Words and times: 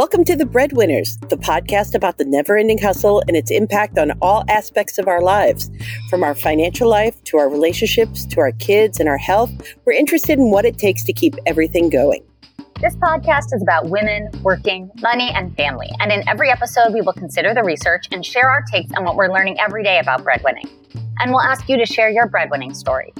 Welcome 0.00 0.24
to 0.24 0.34
The 0.34 0.46
Breadwinners, 0.46 1.18
the 1.28 1.36
podcast 1.36 1.94
about 1.94 2.16
the 2.16 2.24
never 2.24 2.56
ending 2.56 2.78
hustle 2.78 3.22
and 3.28 3.36
its 3.36 3.50
impact 3.50 3.98
on 3.98 4.12
all 4.22 4.44
aspects 4.48 4.96
of 4.96 5.08
our 5.08 5.20
lives. 5.20 5.70
From 6.08 6.24
our 6.24 6.34
financial 6.34 6.88
life 6.88 7.22
to 7.24 7.36
our 7.36 7.50
relationships 7.50 8.24
to 8.24 8.40
our 8.40 8.52
kids 8.52 8.98
and 8.98 9.10
our 9.10 9.18
health, 9.18 9.50
we're 9.84 9.92
interested 9.92 10.38
in 10.38 10.50
what 10.50 10.64
it 10.64 10.78
takes 10.78 11.04
to 11.04 11.12
keep 11.12 11.34
everything 11.44 11.90
going. 11.90 12.24
This 12.80 12.96
podcast 12.96 13.52
is 13.52 13.60
about 13.60 13.90
women, 13.90 14.30
working, 14.42 14.90
money, 15.02 15.32
and 15.34 15.54
family. 15.54 15.90
And 15.98 16.10
in 16.10 16.26
every 16.26 16.48
episode, 16.48 16.94
we 16.94 17.02
will 17.02 17.12
consider 17.12 17.52
the 17.52 17.62
research 17.62 18.06
and 18.10 18.24
share 18.24 18.48
our 18.48 18.64
takes 18.72 18.90
on 18.96 19.04
what 19.04 19.16
we're 19.16 19.30
learning 19.30 19.60
every 19.60 19.82
day 19.82 19.98
about 19.98 20.24
breadwinning. 20.24 20.70
And 21.18 21.30
we'll 21.30 21.42
ask 21.42 21.68
you 21.68 21.76
to 21.76 21.84
share 21.84 22.08
your 22.08 22.26
breadwinning 22.26 22.74
story. 22.74 23.12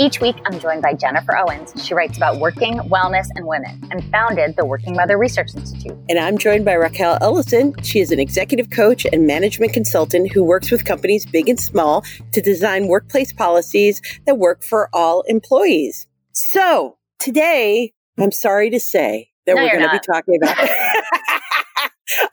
Each 0.00 0.20
week, 0.20 0.36
I'm 0.46 0.60
joined 0.60 0.80
by 0.80 0.94
Jennifer 0.94 1.36
Owens. 1.36 1.72
She 1.84 1.92
writes 1.92 2.16
about 2.16 2.38
working, 2.38 2.78
wellness, 2.82 3.26
and 3.34 3.48
women 3.48 3.82
and 3.90 4.08
founded 4.12 4.54
the 4.54 4.64
Working 4.64 4.94
Mother 4.94 5.18
Research 5.18 5.56
Institute. 5.56 5.98
And 6.08 6.20
I'm 6.20 6.38
joined 6.38 6.64
by 6.64 6.74
Rachael 6.74 7.18
Ellison. 7.20 7.74
She 7.82 7.98
is 7.98 8.12
an 8.12 8.20
executive 8.20 8.70
coach 8.70 9.04
and 9.12 9.26
management 9.26 9.72
consultant 9.72 10.32
who 10.32 10.44
works 10.44 10.70
with 10.70 10.84
companies 10.84 11.26
big 11.26 11.48
and 11.48 11.58
small 11.58 12.04
to 12.30 12.40
design 12.40 12.86
workplace 12.86 13.32
policies 13.32 14.00
that 14.24 14.36
work 14.36 14.62
for 14.62 14.88
all 14.92 15.22
employees. 15.22 16.06
So 16.30 16.98
today, 17.18 17.92
I'm 18.20 18.30
sorry 18.30 18.70
to 18.70 18.78
say 18.78 19.30
that 19.46 19.56
No, 19.56 19.62
we're 19.64 19.78
going 19.78 19.82
to 19.82 19.90
be 19.90 19.98
talking 20.06 20.38
about, 20.40 20.56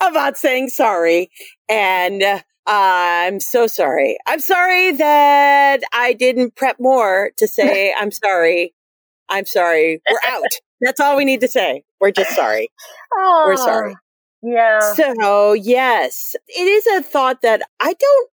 about 0.01 0.37
saying 0.37 0.69
sorry. 0.69 1.29
And 1.69 2.21
uh, 2.23 2.41
I'm 2.67 3.39
so 3.39 3.67
sorry. 3.67 4.17
I'm 4.25 4.39
sorry 4.39 4.91
that 4.93 5.81
I 5.93 6.13
didn't 6.13 6.55
prep 6.55 6.77
more 6.79 7.31
to 7.37 7.47
say 7.47 7.93
I'm 7.99 8.11
sorry. 8.11 8.73
I'm 9.29 9.45
sorry. 9.45 10.01
We're 10.09 10.19
out. 10.27 10.43
That's 10.81 10.99
all 10.99 11.17
we 11.17 11.25
need 11.25 11.41
to 11.41 11.47
say. 11.47 11.83
We're 12.01 12.11
just 12.11 12.31
sorry. 12.31 12.69
Oh, 13.13 13.43
We're 13.47 13.57
sorry. 13.57 13.95
Yeah. 14.43 14.93
So, 14.93 15.53
yes, 15.53 16.35
it 16.47 16.61
is 16.61 16.85
a 16.87 17.01
thought 17.01 17.41
that 17.41 17.63
I 17.79 17.93
don't 17.93 18.29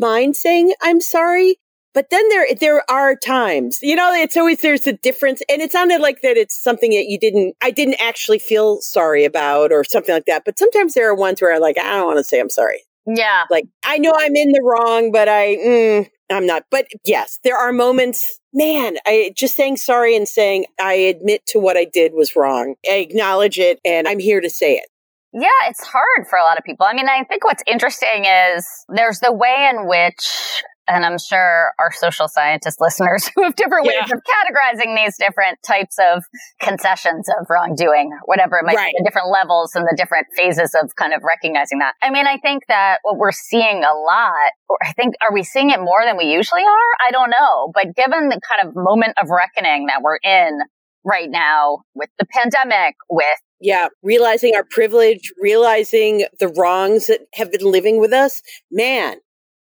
mind 0.00 0.36
saying 0.36 0.74
I'm 0.82 1.00
sorry. 1.00 1.58
But 1.94 2.10
then 2.10 2.28
there, 2.28 2.46
there 2.60 2.90
are 2.90 3.14
times, 3.14 3.78
you 3.80 3.94
know, 3.94 4.12
it's 4.12 4.36
always, 4.36 4.60
there's 4.60 4.86
a 4.86 4.92
difference. 4.92 5.42
And 5.48 5.62
it 5.62 5.70
sounded 5.70 6.00
like 6.00 6.22
that 6.22 6.36
it's 6.36 6.60
something 6.60 6.90
that 6.90 7.06
you 7.06 7.18
didn't, 7.18 7.54
I 7.62 7.70
didn't 7.70 8.00
actually 8.00 8.40
feel 8.40 8.80
sorry 8.80 9.24
about 9.24 9.70
or 9.72 9.84
something 9.84 10.12
like 10.14 10.26
that. 10.26 10.44
But 10.44 10.58
sometimes 10.58 10.94
there 10.94 11.08
are 11.08 11.14
ones 11.14 11.40
where 11.40 11.54
I'm 11.54 11.60
like, 11.62 11.78
I 11.78 11.96
don't 11.96 12.06
want 12.06 12.18
to 12.18 12.24
say 12.24 12.40
I'm 12.40 12.50
sorry. 12.50 12.80
yeah. 13.06 13.44
Like, 13.50 13.66
I 13.84 13.98
know 13.98 14.12
I'm 14.18 14.34
in 14.34 14.50
the 14.52 14.62
wrong, 14.62 15.12
but 15.12 15.28
I, 15.28 15.56
mm, 15.56 16.08
I'm 16.30 16.46
not. 16.46 16.64
But 16.70 16.86
yes, 17.04 17.38
there 17.44 17.56
are 17.56 17.72
moments, 17.72 18.40
man, 18.52 18.96
I 19.06 19.32
just 19.36 19.54
saying 19.54 19.76
sorry 19.76 20.16
and 20.16 20.26
saying 20.26 20.66
I 20.80 20.94
admit 20.94 21.46
to 21.48 21.58
what 21.60 21.76
I 21.76 21.84
did 21.84 22.12
was 22.14 22.34
wrong. 22.34 22.74
I 22.90 22.94
acknowledge 22.96 23.58
it 23.58 23.78
and 23.84 24.08
I'm 24.08 24.18
here 24.18 24.40
to 24.40 24.50
say 24.50 24.74
it. 24.74 24.86
Yeah, 25.32 25.48
it's 25.68 25.82
hard 25.84 26.28
for 26.30 26.38
a 26.38 26.42
lot 26.42 26.58
of 26.58 26.64
people. 26.64 26.86
I 26.86 26.94
mean, 26.94 27.08
I 27.08 27.24
think 27.24 27.44
what's 27.44 27.62
interesting 27.66 28.24
is 28.24 28.66
there's 28.88 29.18
the 29.20 29.32
way 29.32 29.68
in 29.70 29.88
which, 29.88 30.62
and 30.88 31.04
I'm 31.04 31.18
sure 31.18 31.72
our 31.78 31.90
social 31.92 32.28
scientist 32.28 32.80
listeners 32.80 33.28
who 33.34 33.42
have 33.44 33.56
different 33.56 33.86
ways 33.86 33.96
Yeah. 34.06 34.14
of 34.14 34.20
categorizing 34.22 34.96
these 34.96 35.16
different 35.18 35.58
types 35.66 35.96
of 35.98 36.24
concessions 36.60 37.28
of 37.40 37.46
wrongdoing, 37.48 38.10
whatever 38.24 38.58
it 38.58 38.64
might 38.64 38.76
Right. 38.76 38.92
be, 38.92 38.98
the 39.02 39.04
different 39.08 39.28
levels 39.30 39.74
and 39.74 39.84
the 39.84 39.94
different 39.96 40.26
phases 40.36 40.74
of 40.82 40.94
kind 40.96 41.12
of 41.14 41.22
recognizing 41.22 41.78
that. 41.80 41.94
I 42.02 42.10
mean, 42.10 42.26
I 42.26 42.38
think 42.38 42.64
that 42.68 42.98
what 43.02 43.16
we're 43.16 43.32
seeing 43.32 43.84
a 43.84 43.94
lot, 43.94 44.50
or 44.68 44.78
I 44.82 44.92
think, 44.92 45.14
are 45.22 45.32
we 45.32 45.42
seeing 45.42 45.70
it 45.70 45.80
more 45.80 46.02
than 46.04 46.16
we 46.16 46.24
usually 46.24 46.62
are? 46.62 47.06
I 47.06 47.10
don't 47.10 47.30
know. 47.30 47.70
But 47.74 47.94
given 47.94 48.28
the 48.28 48.40
kind 48.48 48.68
of 48.68 48.74
moment 48.74 49.14
of 49.22 49.28
reckoning 49.30 49.86
that 49.86 50.02
we're 50.02 50.18
in 50.22 50.58
right 51.04 51.28
now 51.30 51.80
with 51.94 52.08
the 52.18 52.24
pandemic, 52.26 52.94
with 53.10 53.26
Yeah, 53.60 53.88
realizing 54.02 54.54
our 54.56 54.64
privilege, 54.64 55.32
realizing 55.40 56.26
the 56.40 56.48
wrongs 56.48 57.06
that 57.06 57.20
have 57.34 57.52
been 57.52 57.64
living 57.64 58.00
with 58.00 58.12
us. 58.12 58.42
Man, 58.70 59.16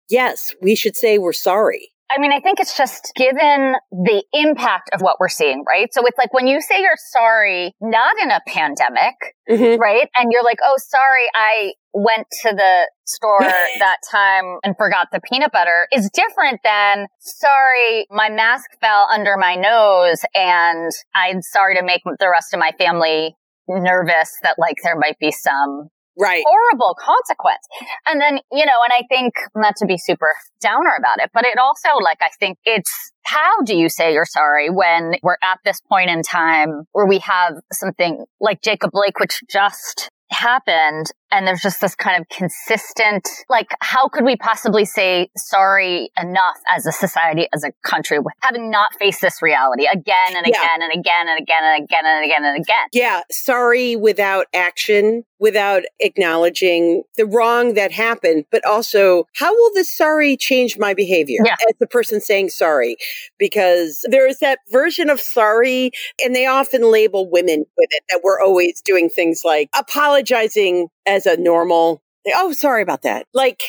yes, 0.09 0.53
we 0.61 0.75
should 0.75 0.95
say 0.95 1.17
we're 1.17 1.33
sorry. 1.33 1.89
I 2.11 2.19
mean, 2.19 2.31
I 2.33 2.39
think 2.39 2.59
it's 2.59 2.75
just 2.75 3.11
given 3.15 3.75
the 3.91 4.23
impact 4.33 4.89
of 4.93 5.01
what 5.01 5.17
we're 5.19 5.29
seeing, 5.29 5.63
right? 5.67 5.93
So 5.93 6.01
it's 6.07 6.17
like 6.17 6.33
when 6.33 6.47
you 6.47 6.59
say 6.59 6.81
you're 6.81 6.97
sorry, 7.11 7.75
not 7.79 8.15
in 8.19 8.31
a 8.31 8.41
pandemic, 8.47 9.13
Mhm. 9.47 9.77
right? 9.77 10.09
And 10.17 10.31
you're 10.31 10.43
like, 10.43 10.57
oh, 10.63 10.73
sorry, 10.77 11.27
I 11.35 11.73
went 11.93 12.25
to 12.41 12.49
the 12.55 12.89
store 13.05 13.39
that 13.79 13.97
time 14.09 14.57
and 14.63 14.75
forgot 14.75 15.09
the 15.11 15.19
peanut 15.21 15.51
butter 15.51 15.87
is 15.91 16.09
different 16.11 16.61
than, 16.63 17.05
sorry, 17.19 18.07
my 18.09 18.29
mask 18.29 18.71
fell 18.81 19.07
under 19.13 19.37
my 19.37 19.53
nose 19.53 20.21
and 20.33 20.91
I'm 21.13 21.43
sorry 21.43 21.75
to 21.75 21.83
make 21.83 22.01
the 22.05 22.29
rest 22.29 22.55
of 22.55 22.59
my 22.59 22.71
family 22.79 23.35
nervous 23.67 24.35
that 24.41 24.55
like 24.57 24.77
there 24.83 24.97
might 24.97 25.19
be 25.19 25.31
some 25.31 25.89
Right. 26.19 26.43
horrible 26.45 26.95
consequence. 26.99 27.65
And 28.07 28.19
then, 28.21 28.39
you 28.51 28.65
know, 28.65 28.73
and 28.83 28.91
I 28.91 29.03
think 29.07 29.33
not 29.55 29.75
to 29.77 29.85
be 29.85 29.97
super 29.97 30.29
downer 30.61 30.91
about 30.97 31.19
it, 31.19 31.31
but 31.33 31.45
it 31.45 31.57
also 31.57 31.89
like, 32.03 32.19
I 32.21 32.29
think 32.39 32.57
it's 32.65 32.91
how 33.23 33.61
do 33.63 33.75
you 33.75 33.89
say 33.89 34.13
you're 34.13 34.25
sorry 34.25 34.69
when 34.69 35.13
we're 35.23 35.37
at 35.43 35.59
this 35.63 35.81
point 35.81 36.09
in 36.09 36.21
time 36.23 36.83
where 36.91 37.05
we 37.05 37.19
have 37.19 37.53
something 37.71 38.25
like 38.39 38.61
Jacob 38.61 38.91
Blake, 38.91 39.19
which 39.19 39.41
just 39.49 40.09
happened 40.31 41.07
and 41.31 41.45
there's 41.47 41.61
just 41.61 41.81
this 41.81 41.95
kind 41.95 42.19
of 42.21 42.27
consistent 42.29 43.27
like 43.49 43.67
how 43.81 44.07
could 44.07 44.23
we 44.25 44.35
possibly 44.35 44.85
say 44.85 45.29
sorry 45.37 46.09
enough 46.19 46.57
as 46.75 46.85
a 46.85 46.91
society 46.91 47.47
as 47.53 47.63
a 47.63 47.71
country 47.87 48.19
with 48.19 48.33
having 48.41 48.69
not 48.69 48.93
faced 48.99 49.21
this 49.21 49.41
reality 49.41 49.85
again 49.85 50.35
and 50.35 50.45
Yeah. 50.47 50.59
again 50.61 50.81
and 50.81 50.91
again 50.99 51.27
and 51.27 51.39
again 51.41 51.63
and 51.63 51.83
again 51.83 52.05
and 52.05 52.25
again 52.25 52.45
and 52.45 52.57
again 52.57 52.87
Yeah, 52.93 53.21
sorry 53.31 53.95
without 53.95 54.47
action, 54.53 55.23
without 55.39 55.83
acknowledging 55.99 57.03
the 57.17 57.25
wrong 57.25 57.73
that 57.75 57.91
happened, 57.91 58.45
but 58.51 58.65
also 58.65 59.25
how 59.35 59.53
will 59.53 59.73
this 59.73 59.95
sorry 59.95 60.37
change 60.37 60.77
my 60.77 60.93
behavior 60.93 61.39
Yeah. 61.45 61.53
as 61.53 61.75
the 61.79 61.87
person 61.87 62.21
saying 62.21 62.49
sorry? 62.49 62.97
Because 63.37 63.99
there 64.09 64.27
is 64.27 64.39
that 64.39 64.59
version 64.71 65.09
of 65.09 65.19
sorry, 65.19 65.91
and 66.23 66.35
they 66.35 66.45
often 66.45 66.91
label 66.91 67.29
women 67.29 67.65
with 67.77 67.89
it 67.91 68.03
that 68.09 68.21
we're 68.23 68.39
always 68.41 68.81
doing 68.81 69.09
things 69.09 69.41
like 69.45 69.69
apologizing 69.77 70.87
as 71.09 71.25
a 71.25 71.37
normal, 71.37 72.01
oh, 72.35 72.53
sorry 72.53 72.81
about 72.81 73.01
that. 73.01 73.25
Like, 73.33 73.61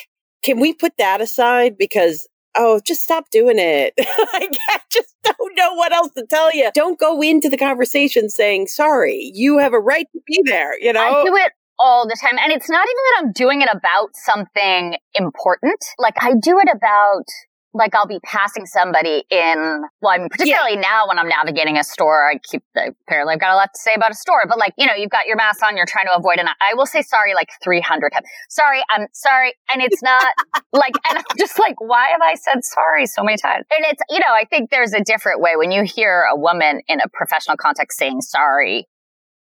can 0.45 0.61
we 0.61 0.73
put 0.73 0.93
that 0.99 1.21
aside? 1.21 1.77
Because 1.79 2.27
Oh, 2.57 2.81
just 2.85 3.03
stop 3.03 3.31
doing 3.31 3.59
it. 3.59 3.95
like, 4.33 4.57
I 4.69 4.81
just 4.91 5.15
don't 5.23 5.57
know 5.57 5.75
what 5.75 5.93
else 5.93 6.11
to 6.17 6.27
tell 6.27 6.53
you. 6.53 6.71
Don't 6.75 6.99
go 6.99 7.23
into 7.23 7.49
the 7.49 7.57
conversation 7.57 8.29
saying, 8.29 8.67
sorry, 8.67 9.31
you 9.35 9.59
have 9.59 9.73
a 9.73 9.79
right 9.79 10.07
to 10.13 10.21
be 10.27 10.43
there, 10.47 10.79
you 10.81 10.93
know? 10.93 11.01
I 11.01 11.25
do 11.25 11.37
it 11.37 11.53
all 11.79 12.07
the 12.07 12.17
time. 12.21 12.39
And 12.43 12.53
it's 12.53 12.69
not 12.69 12.87
even 12.87 12.97
that 12.97 13.23
I'm 13.23 13.33
doing 13.33 13.63
it 13.63 13.69
about 13.73 14.11
something 14.15 14.97
important. 15.15 15.79
Like 15.99 16.17
I 16.21 16.33
do 16.43 16.59
it 16.59 16.69
about 16.75 17.25
like 17.73 17.95
I'll 17.95 18.07
be 18.07 18.19
passing 18.25 18.67
somebody 18.67 19.25
in, 19.31 19.85
well, 20.03 20.13
I 20.13 20.19
mean, 20.19 20.29
particularly 20.29 20.77
now 20.77 21.07
when 21.07 21.19
I'm 21.19 21.29
navigating 21.29 21.79
a 21.79 21.85
store, 21.85 22.29
I 22.29 22.39
keep, 22.39 22.63
apparently 22.75 23.35
I've 23.35 23.41
got 23.41 23.53
a 23.53 23.57
lot 23.57 23.71
to 23.73 23.81
say 23.81 23.95
about 23.95 24.11
a 24.11 24.15
store, 24.15 24.43
but 24.49 24.59
like, 24.59 24.75
you 24.77 24.87
know, 24.87 24.95
you've 24.95 25.11
got 25.11 25.27
your 25.27 25.37
mask 25.37 25.63
on, 25.63 25.77
you're 25.77 25.87
trying 25.87 26.07
to 26.07 26.17
avoid, 26.17 26.39
and 26.39 26.49
I 26.49 26.75
will 26.75 26.87
say 26.87 27.03
sorry 27.03 27.35
like 27.35 27.49
300 27.63 28.11
times. 28.11 28.27
Sorry, 28.49 28.83
I'm 28.91 29.07
sorry. 29.13 29.55
And 29.73 29.83
it's 29.83 30.03
not 30.03 30.27
like, 30.73 30.95
and 31.09 31.19
I'm 31.19 31.25
just 31.39 31.59
like, 31.59 31.81
why 31.81 32.09
have 32.09 32.23
I 32.23 32.35
said 32.35 32.65
sorry 32.65 33.07
so 33.07 33.23
many 33.23 33.37
times? 33.37 33.65
And 33.71 33.85
it's, 33.87 34.03
you 34.11 34.19
know, 34.19 34.33
I 34.33 34.45
think 34.45 34.71
there's 34.71 34.93
a 34.93 35.03
different 35.03 35.41
way 35.41 35.53
when 35.57 35.71
you 35.71 35.85
hear 35.85 36.27
a 36.33 36.37
woman 36.37 36.81
in 36.89 37.01
a 37.01 37.09
professional 37.09 37.57
context 37.57 37.99
saying 37.99 38.23
sorry 38.23 38.89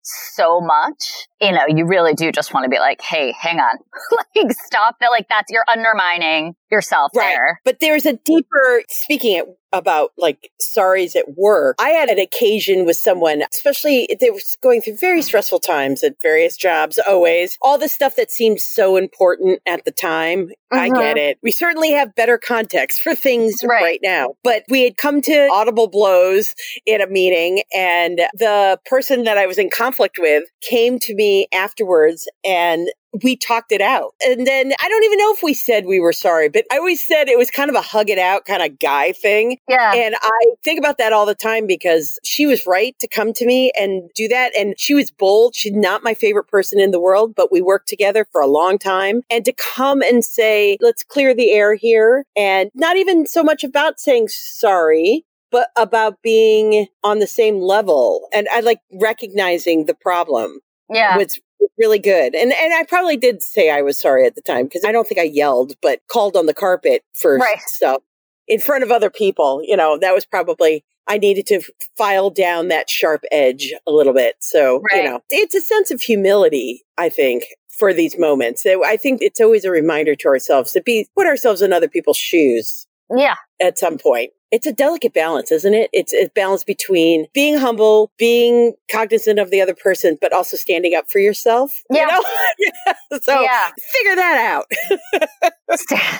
so 0.02 0.60
much, 0.60 1.28
you 1.42 1.52
know, 1.52 1.64
you 1.68 1.84
really 1.84 2.14
do 2.14 2.32
just 2.32 2.54
want 2.54 2.64
to 2.64 2.70
be 2.70 2.78
like, 2.78 3.02
hey, 3.02 3.34
hang 3.38 3.58
on. 3.58 3.76
like, 4.36 4.52
stop 4.64 4.96
that. 5.00 5.10
Like, 5.10 5.28
that's, 5.28 5.50
you're 5.50 5.64
undermining 5.68 6.54
yourself 6.70 7.10
Right. 7.14 7.28
there. 7.34 7.60
But 7.64 7.80
there's 7.80 8.06
a 8.06 8.14
deeper, 8.14 8.82
speaking 8.88 9.36
it, 9.36 9.44
about 9.74 10.10
like 10.18 10.50
sorries 10.60 11.16
at 11.16 11.24
work. 11.34 11.76
I 11.80 11.90
had 11.90 12.10
an 12.10 12.18
occasion 12.18 12.84
with 12.84 12.96
someone, 12.98 13.42
especially 13.50 14.06
they 14.20 14.28
were 14.30 14.38
going 14.62 14.82
through 14.82 14.98
very 14.98 15.22
stressful 15.22 15.60
times 15.60 16.04
at 16.04 16.14
various 16.20 16.58
jobs, 16.58 16.98
always. 17.08 17.56
All 17.62 17.78
the 17.78 17.88
stuff 17.88 18.16
that 18.16 18.30
seemed 18.30 18.60
so 18.60 18.96
important 18.96 19.60
at 19.66 19.86
the 19.86 19.90
time. 19.90 20.50
I 20.70 20.90
Mhm. 20.90 21.00
get 21.00 21.16
it. 21.16 21.38
We 21.42 21.52
certainly 21.52 21.90
have 21.92 22.14
better 22.14 22.36
context 22.36 23.00
for 23.00 23.14
things 23.14 23.54
Right. 23.64 23.82
right 23.82 24.00
now. 24.02 24.34
But 24.44 24.64
we 24.68 24.82
had 24.84 24.98
come 24.98 25.22
to 25.22 25.48
audible 25.50 25.88
blows 25.88 26.54
in 26.84 27.00
a 27.00 27.06
meeting, 27.06 27.62
and 27.74 28.18
the 28.34 28.78
person 28.84 29.24
that 29.24 29.38
I 29.38 29.46
was 29.46 29.56
in 29.56 29.70
conflict 29.70 30.18
with 30.18 30.44
came 30.60 30.98
to 30.98 31.14
me 31.14 31.31
afterwards 31.52 32.28
and 32.44 32.88
we 33.22 33.36
talked 33.36 33.72
it 33.72 33.80
out. 33.80 34.14
And 34.24 34.46
then 34.46 34.72
I 34.82 34.88
don't 34.88 35.04
even 35.04 35.18
know 35.18 35.32
if 35.34 35.42
we 35.42 35.54
said 35.54 35.84
we 35.84 36.00
were 36.00 36.12
sorry, 36.12 36.48
but 36.48 36.64
I 36.72 36.78
always 36.78 37.04
said 37.06 37.28
it 37.28 37.36
was 37.36 37.50
kind 37.50 37.68
of 37.68 37.76
a 37.76 37.82
hug 37.82 38.08
it 38.08 38.18
out 38.18 38.46
kind 38.46 38.62
of 38.62 38.78
guy 38.78 39.12
thing. 39.12 39.58
Yeah. 39.68 39.92
And 39.94 40.14
I 40.20 40.40
think 40.64 40.78
about 40.78 40.98
that 40.98 41.12
all 41.12 41.26
the 41.26 41.34
time 41.34 41.66
because 41.66 42.18
she 42.24 42.46
was 42.46 42.66
right 42.66 42.98
to 43.00 43.08
come 43.08 43.32
to 43.34 43.46
me 43.46 43.70
and 43.78 44.10
do 44.14 44.28
that. 44.28 44.56
And 44.56 44.74
she 44.78 44.94
was 44.94 45.10
bold. 45.10 45.54
She's 45.54 45.72
not 45.72 46.02
my 46.02 46.14
favorite 46.14 46.48
person 46.48 46.80
in 46.80 46.90
the 46.90 47.00
world, 47.00 47.34
but 47.36 47.52
we 47.52 47.60
worked 47.60 47.88
together 47.88 48.26
for 48.32 48.40
a 48.40 48.46
long 48.46 48.78
time. 48.78 49.22
And 49.30 49.44
to 49.44 49.52
come 49.52 50.00
and 50.00 50.24
say, 50.24 50.78
let's 50.80 51.04
clear 51.04 51.34
the 51.34 51.50
air 51.50 51.74
here. 51.74 52.24
And 52.36 52.70
not 52.74 52.96
even 52.96 53.26
so 53.26 53.42
much 53.42 53.62
about 53.62 54.00
saying 54.00 54.28
sorry, 54.28 55.26
but 55.50 55.68
about 55.76 56.22
being 56.22 56.86
on 57.04 57.18
the 57.18 57.26
same 57.26 57.58
level. 57.58 58.28
And 58.32 58.48
I 58.50 58.60
like 58.60 58.80
recognizing 58.90 59.84
the 59.84 59.94
problem 59.94 60.60
yeah. 60.92 61.16
was 61.16 61.38
really 61.78 61.98
good. 61.98 62.34
And 62.34 62.52
and 62.52 62.74
I 62.74 62.84
probably 62.84 63.16
did 63.16 63.42
say 63.42 63.70
I 63.70 63.82
was 63.82 63.98
sorry 63.98 64.26
at 64.26 64.34
the 64.34 64.42
time 64.42 64.64
because 64.64 64.84
I 64.84 64.92
don't 64.92 65.06
think 65.08 65.20
I 65.20 65.24
yelled, 65.24 65.72
but 65.82 66.00
called 66.08 66.36
on 66.36 66.46
the 66.46 66.54
carpet 66.54 67.02
for 67.14 67.36
Right. 67.38 67.60
stuff 67.66 68.02
in 68.48 68.60
front 68.60 68.84
of 68.84 68.90
other 68.90 69.10
people. 69.10 69.62
You 69.64 69.76
know, 69.76 69.98
that 69.98 70.14
was 70.14 70.24
probably 70.26 70.84
I 71.08 71.18
needed 71.18 71.46
to 71.48 71.60
file 71.98 72.30
down 72.30 72.68
that 72.68 72.88
sharp 72.88 73.24
edge 73.32 73.72
a 73.86 73.90
little 73.90 74.12
bit. 74.12 74.36
So, 74.40 74.80
Right. 74.92 75.02
you 75.04 75.10
know, 75.10 75.20
it's 75.30 75.54
a 75.54 75.60
sense 75.60 75.90
of 75.90 76.00
humility, 76.00 76.84
I 76.96 77.08
think, 77.08 77.44
for 77.76 77.92
these 77.92 78.16
moments. 78.18 78.64
I 78.64 78.96
think 78.96 79.20
it's 79.20 79.40
always 79.40 79.64
a 79.64 79.70
reminder 79.70 80.14
to 80.14 80.28
ourselves 80.28 80.70
to 80.72 80.80
be 80.82 81.08
put 81.16 81.26
ourselves 81.26 81.60
in 81.62 81.72
other 81.72 81.88
people's 81.88 82.16
shoes 82.18 82.86
Yeah. 83.14 83.34
at 83.60 83.78
some 83.78 83.98
point. 83.98 84.32
It's 84.52 84.66
a 84.66 84.72
delicate 84.72 85.14
balance, 85.14 85.50
isn't 85.50 85.74
it? 85.74 85.88
It's 85.92 86.12
a 86.12 86.28
balance 86.34 86.62
between 86.62 87.26
being 87.32 87.56
humble, 87.56 88.12
being 88.18 88.74
cognizant 88.90 89.38
of 89.38 89.50
the 89.50 89.62
other 89.62 89.74
person, 89.74 90.18
but 90.20 90.32
also 90.32 90.58
standing 90.58 90.94
up 90.94 91.10
for 91.10 91.18
yourself. 91.18 91.82
Yeah. 91.90 92.18
You 92.58 92.70
know? 92.86 93.18
so 93.22 93.40
yeah. 93.40 93.70
figure 93.92 94.14
that 94.16 94.52
out. 94.52 94.66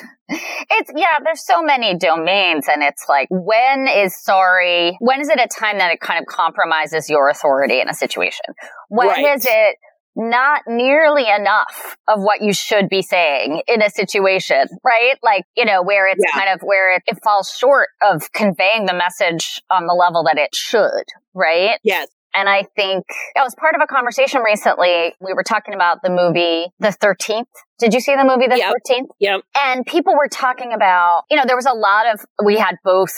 it's 0.28 0.90
yeah 0.96 1.18
there's 1.24 1.44
so 1.44 1.62
many 1.62 1.96
domains 1.96 2.66
and 2.72 2.82
it's 2.82 3.04
like 3.08 3.28
when 3.30 3.86
is 3.86 4.16
sorry 4.18 4.96
when 5.00 5.20
is 5.20 5.28
it 5.28 5.38
a 5.38 5.48
time 5.48 5.78
that 5.78 5.92
it 5.92 6.00
kind 6.00 6.20
of 6.20 6.26
compromises 6.26 7.10
your 7.10 7.28
authority 7.28 7.80
in 7.80 7.88
a 7.88 7.94
situation 7.94 8.46
When 8.88 9.10
is 9.10 9.44
Right. 9.44 9.44
it 9.44 9.76
not 10.14 10.62
nearly 10.66 11.26
enough 11.28 11.96
of 12.08 12.20
what 12.20 12.42
you 12.42 12.52
should 12.52 12.88
be 12.88 13.02
saying 13.02 13.62
in 13.66 13.80
a 13.82 13.88
situation 13.90 14.66
right 14.84 15.14
like 15.22 15.44
you 15.56 15.64
know 15.64 15.82
where 15.82 16.06
it's 16.06 16.22
Yeah. 16.26 16.38
kind 16.38 16.50
of 16.54 16.60
where 16.62 16.94
it, 16.96 17.02
it 17.06 17.18
falls 17.24 17.50
short 17.50 17.88
of 18.06 18.30
conveying 18.32 18.86
the 18.86 18.94
message 18.94 19.62
on 19.70 19.86
the 19.86 19.94
level 19.94 20.24
that 20.24 20.36
it 20.38 20.54
should 20.54 21.04
right 21.34 21.78
yes. 21.82 22.08
and 22.34 22.48
I 22.48 22.64
think 22.76 23.04
I 23.36 23.42
was 23.42 23.54
part 23.54 23.74
of 23.74 23.80
a 23.82 23.86
conversation 23.86 24.42
recently. 24.42 25.14
We 25.20 25.32
were 25.34 25.42
talking 25.42 25.74
about 25.74 25.98
the 26.02 26.10
movie 26.10 26.66
The 26.78 26.88
13th. 26.88 27.44
Did 27.78 27.94
you 27.94 28.00
see 28.00 28.14
the 28.14 28.24
movie 28.24 28.46
The 28.48 28.58
Yep. 28.58 28.74
13th? 28.88 29.08
Yep. 29.20 29.40
And 29.58 29.84
people 29.86 30.14
were 30.14 30.28
talking 30.28 30.72
about, 30.72 31.22
you 31.30 31.36
know, 31.36 31.44
there 31.46 31.56
was 31.56 31.66
a 31.66 31.74
lot 31.74 32.12
of, 32.12 32.20
we 32.44 32.58
had 32.58 32.76
both, 32.84 33.12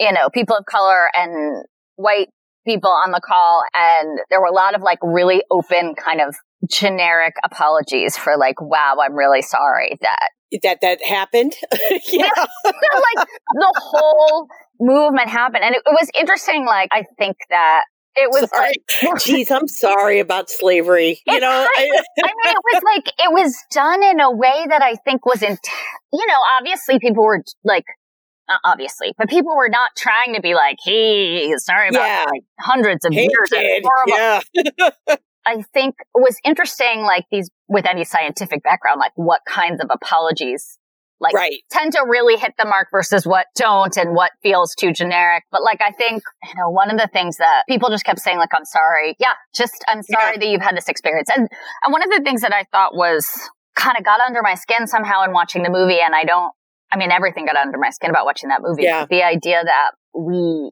you 0.00 0.12
know, 0.12 0.28
people 0.30 0.56
of 0.56 0.64
color 0.66 1.08
and 1.14 1.64
white 1.96 2.28
people 2.66 2.90
on 2.90 3.12
the 3.12 3.20
call. 3.20 3.62
And 3.74 4.18
there 4.30 4.40
were 4.40 4.48
a 4.48 4.52
lot 4.52 4.74
of 4.74 4.82
like 4.82 4.98
really 5.02 5.42
open 5.50 5.94
kind 5.94 6.20
of 6.20 6.34
generic 6.68 7.34
apologies 7.44 8.16
for 8.16 8.36
like, 8.36 8.60
wow, 8.60 8.96
I'm 9.02 9.14
really 9.14 9.42
sorry 9.42 9.98
that 10.02 10.30
That 10.62 10.80
that 10.82 11.04
happened. 11.04 11.54
yeah. 12.12 12.28
like 12.64 13.28
the 13.54 13.72
whole 13.76 14.48
movement 14.80 15.28
happened. 15.28 15.64
And 15.64 15.74
it, 15.74 15.82
it 15.86 15.92
was 15.92 16.10
interesting. 16.18 16.66
Like, 16.66 16.88
I 16.92 17.04
think 17.18 17.36
that 17.50 17.84
it 18.16 18.30
was 18.30 18.48
Sorry. 18.50 18.72
like, 19.02 19.20
Geez, 19.22 19.50
I'm 19.50 19.68
sorry 19.68 20.20
about 20.20 20.48
slavery. 20.48 21.20
You 21.26 21.38
know, 21.38 21.50
I, 21.50 21.88
I 22.24 22.26
mean, 22.26 22.54
it 22.54 22.62
was 22.72 22.82
like 22.82 23.08
it 23.18 23.32
was 23.32 23.56
done 23.70 24.02
in 24.02 24.20
a 24.20 24.30
way 24.30 24.66
that 24.68 24.82
I 24.82 24.94
think 24.96 25.26
was 25.26 25.42
in. 25.42 25.56
You 26.12 26.26
know, 26.26 26.38
obviously 26.58 26.98
people 26.98 27.24
were 27.24 27.42
like, 27.64 27.84
obviously, 28.64 29.12
but 29.18 29.28
people 29.28 29.56
were 29.56 29.68
not 29.68 29.90
trying 29.96 30.34
to 30.34 30.40
be 30.40 30.54
like, 30.54 30.76
"Hey, 30.84 31.52
sorry 31.58 31.88
about 31.88 32.06
Yeah. 32.06 32.24
like 32.30 32.42
hundreds 32.60 33.04
of 33.04 33.12
hey, 33.12 33.22
years 33.30 33.50
kid. 33.50 33.84
horrible." 33.84 34.42
Yeah. 35.06 35.16
I 35.46 35.62
think 35.72 35.94
was 36.14 36.38
interesting, 36.44 37.02
like 37.02 37.24
these 37.30 37.50
with 37.68 37.86
any 37.86 38.04
scientific 38.04 38.62
background, 38.64 38.98
like 38.98 39.12
what 39.14 39.42
kinds 39.46 39.80
of 39.80 39.88
apologies 39.92 40.78
like 41.20 41.34
right. 41.34 41.62
tend 41.70 41.92
to 41.92 42.04
really 42.06 42.36
hit 42.36 42.52
the 42.58 42.64
mark 42.64 42.88
versus 42.90 43.26
what 43.26 43.46
don't 43.56 43.96
and 43.96 44.14
what 44.14 44.32
feels 44.42 44.74
too 44.74 44.92
generic. 44.92 45.44
But 45.50 45.62
like, 45.62 45.80
I 45.80 45.90
think, 45.92 46.22
you 46.44 46.54
know, 46.56 46.68
one 46.68 46.90
of 46.90 46.98
the 46.98 47.08
things 47.12 47.38
that 47.38 47.62
people 47.68 47.88
just 47.88 48.04
kept 48.04 48.20
saying, 48.20 48.38
like, 48.38 48.50
I'm 48.54 48.64
sorry. 48.64 49.16
Yeah, 49.18 49.32
just, 49.54 49.82
I'm 49.88 50.02
sorry 50.02 50.34
Yeah. 50.34 50.38
that 50.40 50.46
you've 50.46 50.60
had 50.60 50.76
this 50.76 50.88
experience. 50.88 51.30
And, 51.34 51.48
and 51.84 51.92
one 51.92 52.02
of 52.02 52.10
the 52.10 52.20
things 52.22 52.42
that 52.42 52.52
I 52.52 52.64
thought 52.70 52.94
was 52.94 53.26
kind 53.76 53.96
of 53.98 54.04
got 54.04 54.20
under 54.20 54.42
my 54.42 54.54
skin 54.54 54.86
somehow 54.86 55.24
in 55.24 55.32
watching 55.32 55.62
the 55.62 55.70
movie. 55.70 56.00
And 56.04 56.14
I 56.14 56.24
don't, 56.24 56.52
I 56.92 56.96
mean, 56.96 57.10
everything 57.10 57.46
got 57.46 57.56
under 57.56 57.78
my 57.78 57.90
skin 57.90 58.10
about 58.10 58.24
watching 58.24 58.48
that 58.50 58.60
movie. 58.62 58.84
Yeah. 58.84 59.06
The 59.08 59.22
idea 59.22 59.62
that 59.64 59.90
we 60.14 60.70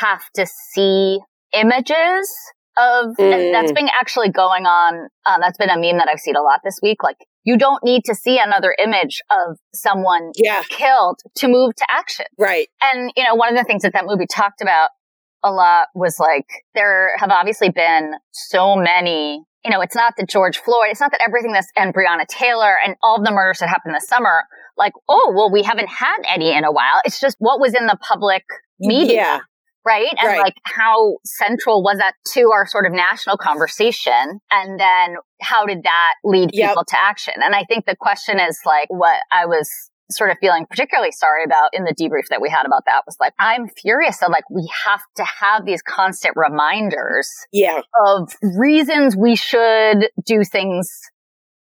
have 0.00 0.22
to 0.34 0.46
see 0.46 1.18
images 1.52 2.30
of, 2.78 3.16
Mm. 3.18 3.52
that's 3.52 3.72
been 3.72 3.88
actually 3.88 4.30
going 4.30 4.64
on. 4.66 5.08
Uh, 5.26 5.38
that's 5.40 5.58
been 5.58 5.70
a 5.70 5.76
meme 5.78 5.98
that 5.98 6.08
I've 6.10 6.20
seen 6.20 6.36
a 6.36 6.42
lot 6.42 6.60
this 6.64 6.78
week. 6.82 7.02
Like, 7.02 7.16
you 7.44 7.58
don't 7.58 7.82
need 7.84 8.04
to 8.04 8.14
see 8.14 8.38
another 8.38 8.74
image 8.82 9.20
of 9.30 9.58
someone 9.74 10.32
Yeah. 10.36 10.62
killed 10.68 11.20
to 11.36 11.48
move 11.48 11.74
to 11.76 11.86
action. 11.90 12.26
Right. 12.38 12.68
And, 12.82 13.12
you 13.16 13.24
know, 13.24 13.34
one 13.34 13.50
of 13.50 13.56
the 13.56 13.64
things 13.64 13.82
that 13.82 13.92
that 13.92 14.04
movie 14.06 14.26
talked 14.26 14.60
about 14.62 14.90
a 15.42 15.50
lot 15.50 15.88
was 15.94 16.18
like, 16.18 16.46
there 16.74 17.10
have 17.18 17.30
obviously 17.30 17.70
been 17.70 18.12
so 18.30 18.76
many, 18.76 19.42
you 19.64 19.70
know, 19.70 19.80
it's 19.80 19.96
not 19.96 20.14
that 20.16 20.28
George 20.28 20.58
Floyd, 20.58 20.88
it's 20.90 21.00
not 21.00 21.10
that 21.12 21.22
everything 21.26 21.52
that's, 21.52 21.68
and 21.76 21.94
Breonna 21.94 22.26
Taylor 22.28 22.76
and 22.84 22.94
all 23.02 23.16
of 23.18 23.24
the 23.24 23.30
murders 23.32 23.58
that 23.60 23.68
happened 23.68 23.94
this 23.94 24.06
summer, 24.06 24.44
like, 24.76 24.92
oh, 25.08 25.32
well, 25.36 25.50
we 25.52 25.62
haven't 25.62 25.88
had 25.88 26.16
any 26.28 26.52
in 26.54 26.64
a 26.64 26.72
while. 26.72 27.00
It's 27.04 27.20
just 27.20 27.36
what 27.38 27.60
was 27.60 27.74
in 27.74 27.86
the 27.86 27.98
public 28.00 28.44
media 28.78 29.14
Yeah. 29.14 29.40
right? 29.86 30.08
And 30.20 30.28
Right. 30.28 30.40
like 30.40 30.56
how 30.64 31.16
central 31.24 31.82
was 31.82 31.98
that 31.98 32.14
to 32.34 32.50
our 32.52 32.66
sort 32.66 32.86
of 32.86 32.92
national 32.92 33.36
conversation? 33.38 34.40
And 34.50 34.78
then 34.80 35.16
how 35.40 35.66
did 35.66 35.82
that 35.84 36.14
lead 36.24 36.50
Yep. 36.52 36.68
people 36.70 36.84
to 36.84 37.02
action? 37.02 37.34
And 37.44 37.54
I 37.54 37.64
think 37.64 37.86
the 37.86 37.96
question 37.96 38.38
is 38.40 38.58
like 38.66 38.88
what 38.88 39.20
I 39.32 39.46
was 39.46 39.70
sort 40.10 40.30
of 40.30 40.36
feeling 40.40 40.66
particularly 40.68 41.12
sorry 41.12 41.44
about 41.44 41.70
in 41.72 41.84
the 41.84 41.94
debrief 41.94 42.26
that 42.30 42.40
we 42.40 42.50
had 42.50 42.66
about 42.66 42.82
that 42.86 43.02
was 43.06 43.16
like, 43.20 43.32
I'm 43.38 43.68
furious 43.68 44.18
that 44.18 44.30
like 44.30 44.42
we 44.50 44.68
have 44.84 45.00
to 45.16 45.24
have 45.24 45.64
these 45.64 45.82
constant 45.82 46.34
reminders 46.36 47.28
Yeah. 47.52 47.80
of 48.06 48.28
reasons 48.58 49.16
we 49.16 49.36
should 49.36 50.08
do 50.26 50.42
things 50.44 50.90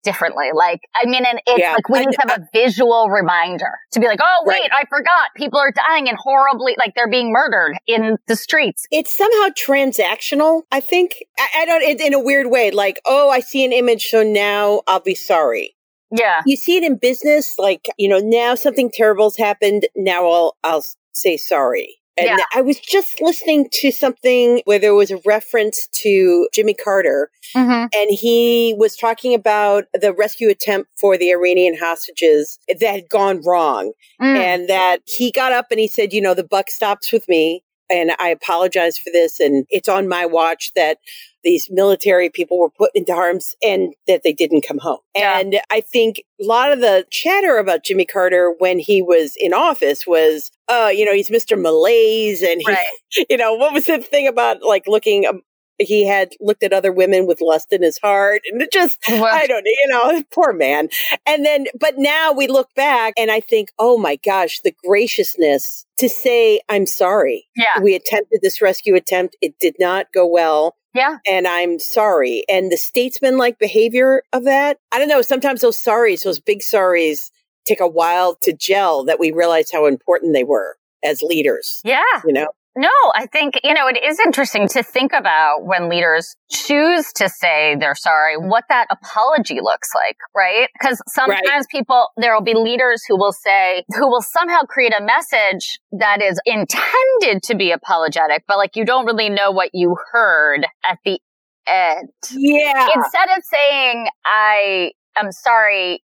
differently. 0.04 0.48
Like, 0.54 0.82
I 0.96 1.06
mean, 1.06 1.26
and 1.26 1.42
it's 1.46 1.60
Yeah. 1.60 1.74
like 1.74 1.90
we 1.90 2.00
need 2.00 2.12
to 2.12 2.28
have 2.28 2.40
a 2.40 2.48
visual 2.54 3.10
reminder 3.10 3.72
to 3.92 4.00
be 4.00 4.08
like, 4.08 4.20
oh, 4.22 4.44
wait, 4.46 4.60
Right. 4.62 4.72
I 4.72 4.84
forgot. 4.90 5.30
People 5.36 5.60
are 5.60 5.72
dying 5.72 6.08
and 6.10 6.18
horribly, 6.18 6.76
like 6.78 6.94
they're 6.96 7.10
being 7.10 7.32
murdered 7.32 7.78
in 7.88 8.18
the 8.28 8.36
streets. 8.36 8.86
It's 8.92 9.16
somehow 9.18 9.50
transactional, 9.50 10.64
I 10.72 10.80
think. 10.80 11.16
I, 11.40 11.62
I 11.62 11.66
don't, 11.66 11.84
in, 11.84 12.00
in 12.02 12.14
a 12.14 12.20
weird 12.20 12.48
way, 12.48 12.72
like, 12.72 13.00
oh, 13.06 13.30
I 13.30 13.40
see 13.40 13.64
an 13.66 13.72
image, 13.72 14.08
so 14.08 14.24
now 14.24 14.82
I'll 14.88 15.00
be 15.00 15.16
sorry. 15.16 15.76
Yeah. 16.12 16.42
You 16.46 16.58
see 16.58 16.78
it 16.78 16.84
in 16.84 16.98
business, 16.98 17.56
like, 17.58 17.88
you 17.98 18.08
know, 18.08 18.20
now 18.20 18.56
something 18.56 18.92
terrible's 18.92 19.38
happened, 19.38 19.88
now 19.96 20.30
I'll, 20.30 20.58
I'll 20.64 20.86
say 21.14 21.38
sorry. 21.38 21.96
And 22.18 22.28
Yeah. 22.28 22.38
I 22.54 22.62
was 22.62 22.80
just 22.80 23.22
listening 23.22 23.70
to 23.72 23.92
something 23.92 24.62
where 24.66 24.80
there 24.80 24.94
was 24.94 25.10
a 25.12 25.18
reference 25.26 25.88
to 26.04 26.48
Jimmy 26.54 26.74
Carter, 26.74 27.30
Mm-hmm. 27.56 27.86
and 27.94 28.10
he 28.10 28.74
was 28.78 28.96
talking 28.96 29.34
about 29.36 29.86
the 29.94 30.12
rescue 30.14 30.50
attempt 30.50 30.90
for 31.00 31.18
the 31.18 31.30
Iranian 31.32 31.78
hostages 31.80 32.58
that 32.68 32.82
had 32.82 33.10
gone 33.10 33.42
wrong. 33.46 33.92
Mm. 34.22 34.36
and 34.38 34.70
that 34.70 35.00
he 35.06 35.32
got 35.32 35.52
up 35.52 35.68
and 35.72 35.80
he 35.80 35.88
said, 35.88 36.14
you 36.14 36.22
know, 36.22 36.34
the 36.34 36.44
buck 36.44 36.70
stops 36.70 37.12
with 37.12 37.28
me 37.28 37.64
and 37.90 38.12
I 38.20 38.30
apologize 38.30 38.98
for 38.98 39.10
this 39.12 39.40
and 39.40 39.66
it's 39.70 39.90
on 39.90 40.08
my 40.08 40.26
watch 40.26 40.72
that 40.76 40.98
these 41.44 41.70
military 41.70 42.30
people 42.30 42.58
were 42.58 42.70
put 42.70 42.92
into 42.96 43.14
harms 43.14 43.56
and 43.62 43.94
that 44.08 44.24
they 44.24 44.32
didn't 44.32 44.66
come 44.66 44.78
home. 44.78 45.00
Yeah. 45.16 45.40
And 45.40 45.60
I 45.70 45.82
think 45.82 46.24
a 46.42 46.46
lot 46.46 46.72
of 46.72 46.80
the 46.80 47.06
chatter 47.12 47.58
about 47.58 47.84
Jimmy 47.84 48.06
Carter 48.06 48.56
when 48.60 48.80
he 48.80 49.02
was 49.02 49.36
in 49.38 49.54
office 49.54 50.08
was, 50.08 50.52
uh, 50.70 50.90
you 50.94 51.04
know, 51.06 51.14
he's 51.14 51.30
Mr. 51.30 51.60
Malaise 51.62 52.42
and 52.42 52.62
he, 52.62 52.68
Right. 52.68 53.26
you 53.30 53.38
know, 53.38 53.54
what 53.56 53.74
was 53.74 53.86
the 53.86 54.00
thing 54.00 54.28
about 54.28 54.64
like 54.64 54.88
looking 54.88 55.26
um, 55.28 55.42
he 55.80 56.06
had 56.06 56.34
looked 56.40 56.64
at 56.64 56.74
other 56.74 56.92
women 56.92 57.26
with 57.28 57.42
lust 57.42 57.72
in 57.74 57.82
his 57.82 57.98
heart 57.98 58.42
and 58.52 58.62
it 58.62 58.72
just 58.72 58.98
I 59.08 59.48
don't 59.48 59.64
know, 59.64 59.72
you 59.72 59.88
know, 59.88 60.24
poor 60.32 60.54
man. 60.54 60.90
And 61.26 61.46
then, 61.46 61.66
but 61.80 61.96
now 61.98 62.32
we 62.32 62.48
look 62.48 62.74
back 62.76 63.14
and 63.18 63.32
I 63.32 63.40
think, 63.40 63.70
oh 63.80 63.98
my 63.98 64.18
gosh, 64.18 64.60
the 64.62 64.74
graciousness 64.86 65.86
to 65.98 66.10
say, 66.10 66.62
I'm 66.70 66.86
sorry. 66.86 67.48
Yeah. 67.56 67.82
We 67.82 67.96
attempted 67.96 68.40
this 68.42 68.62
rescue 68.62 68.96
attempt. 68.96 69.36
It 69.42 69.60
did 69.60 69.76
not 69.80 70.08
go 70.14 70.26
well. 70.28 70.76
Yeah. 70.94 71.18
And 71.28 71.48
I'm 71.48 71.80
sorry. 71.80 72.44
And 72.48 72.72
the 72.72 72.78
statesman 72.78 73.38
like 73.38 73.58
behavior 73.58 74.24
of 74.32 74.44
that, 74.46 74.78
I 74.92 75.00
don't 75.00 75.08
know. 75.08 75.22
Sometimes 75.22 75.62
those 75.62 75.82
sorries, 75.82 76.24
those 76.24 76.40
big 76.40 76.60
sorries 76.60 77.32
take 77.66 77.80
a 77.80 77.88
while 77.88 78.36
to 78.44 78.54
gel 78.54 79.06
that 79.06 79.20
we 79.20 79.32
realize 79.32 79.72
how 79.72 79.86
important 79.86 80.34
they 80.34 80.44
were 80.44 80.76
as 81.04 81.22
leaders, 81.22 81.82
Yeah. 81.84 82.02
you 82.26 82.34
know? 82.34 82.48
No, 82.76 82.90
I 83.16 83.28
think, 83.28 83.60
you 83.64 83.74
know, 83.74 83.88
it 83.88 84.04
is 84.04 84.20
interesting 84.20 84.68
to 84.70 84.82
think 84.82 85.12
about 85.14 85.64
when 85.64 85.90
leaders 85.90 86.36
choose 86.52 87.14
to 87.14 87.30
say 87.30 87.76
they're 87.80 87.94
sorry, 87.94 88.36
what 88.36 88.64
that 88.70 88.88
apology 88.90 89.60
looks 89.62 89.90
like, 89.94 90.18
right? 90.36 90.70
Because 90.80 91.00
sometimes 91.08 91.68
people, 91.70 92.08
there 92.18 92.34
will 92.34 92.42
be 92.44 92.56
leaders 92.56 93.04
who 93.08 93.16
will 93.16 93.32
say, 93.32 93.84
who 93.96 94.10
will 94.10 94.24
somehow 94.24 94.62
create 94.62 94.94
a 94.98 95.04
message 95.04 95.80
that 95.92 96.22
is 96.22 96.40
intended 96.46 97.44
to 97.44 97.56
be 97.56 97.72
apologetic, 97.72 98.44
but 98.48 98.58
like 98.58 98.76
you 98.76 98.86
don't 98.86 99.06
really 99.06 99.30
know 99.30 99.52
what 99.52 99.70
you 99.74 99.96
heard 100.12 100.66
at 100.88 100.98
the 101.06 101.20
end. 101.68 102.10
Yeah. 102.32 102.88
Instead 102.96 103.30
of 103.38 103.44
saying, 103.44 104.08
I 104.26 104.92
am 105.18 105.32
sorry, 105.32 106.04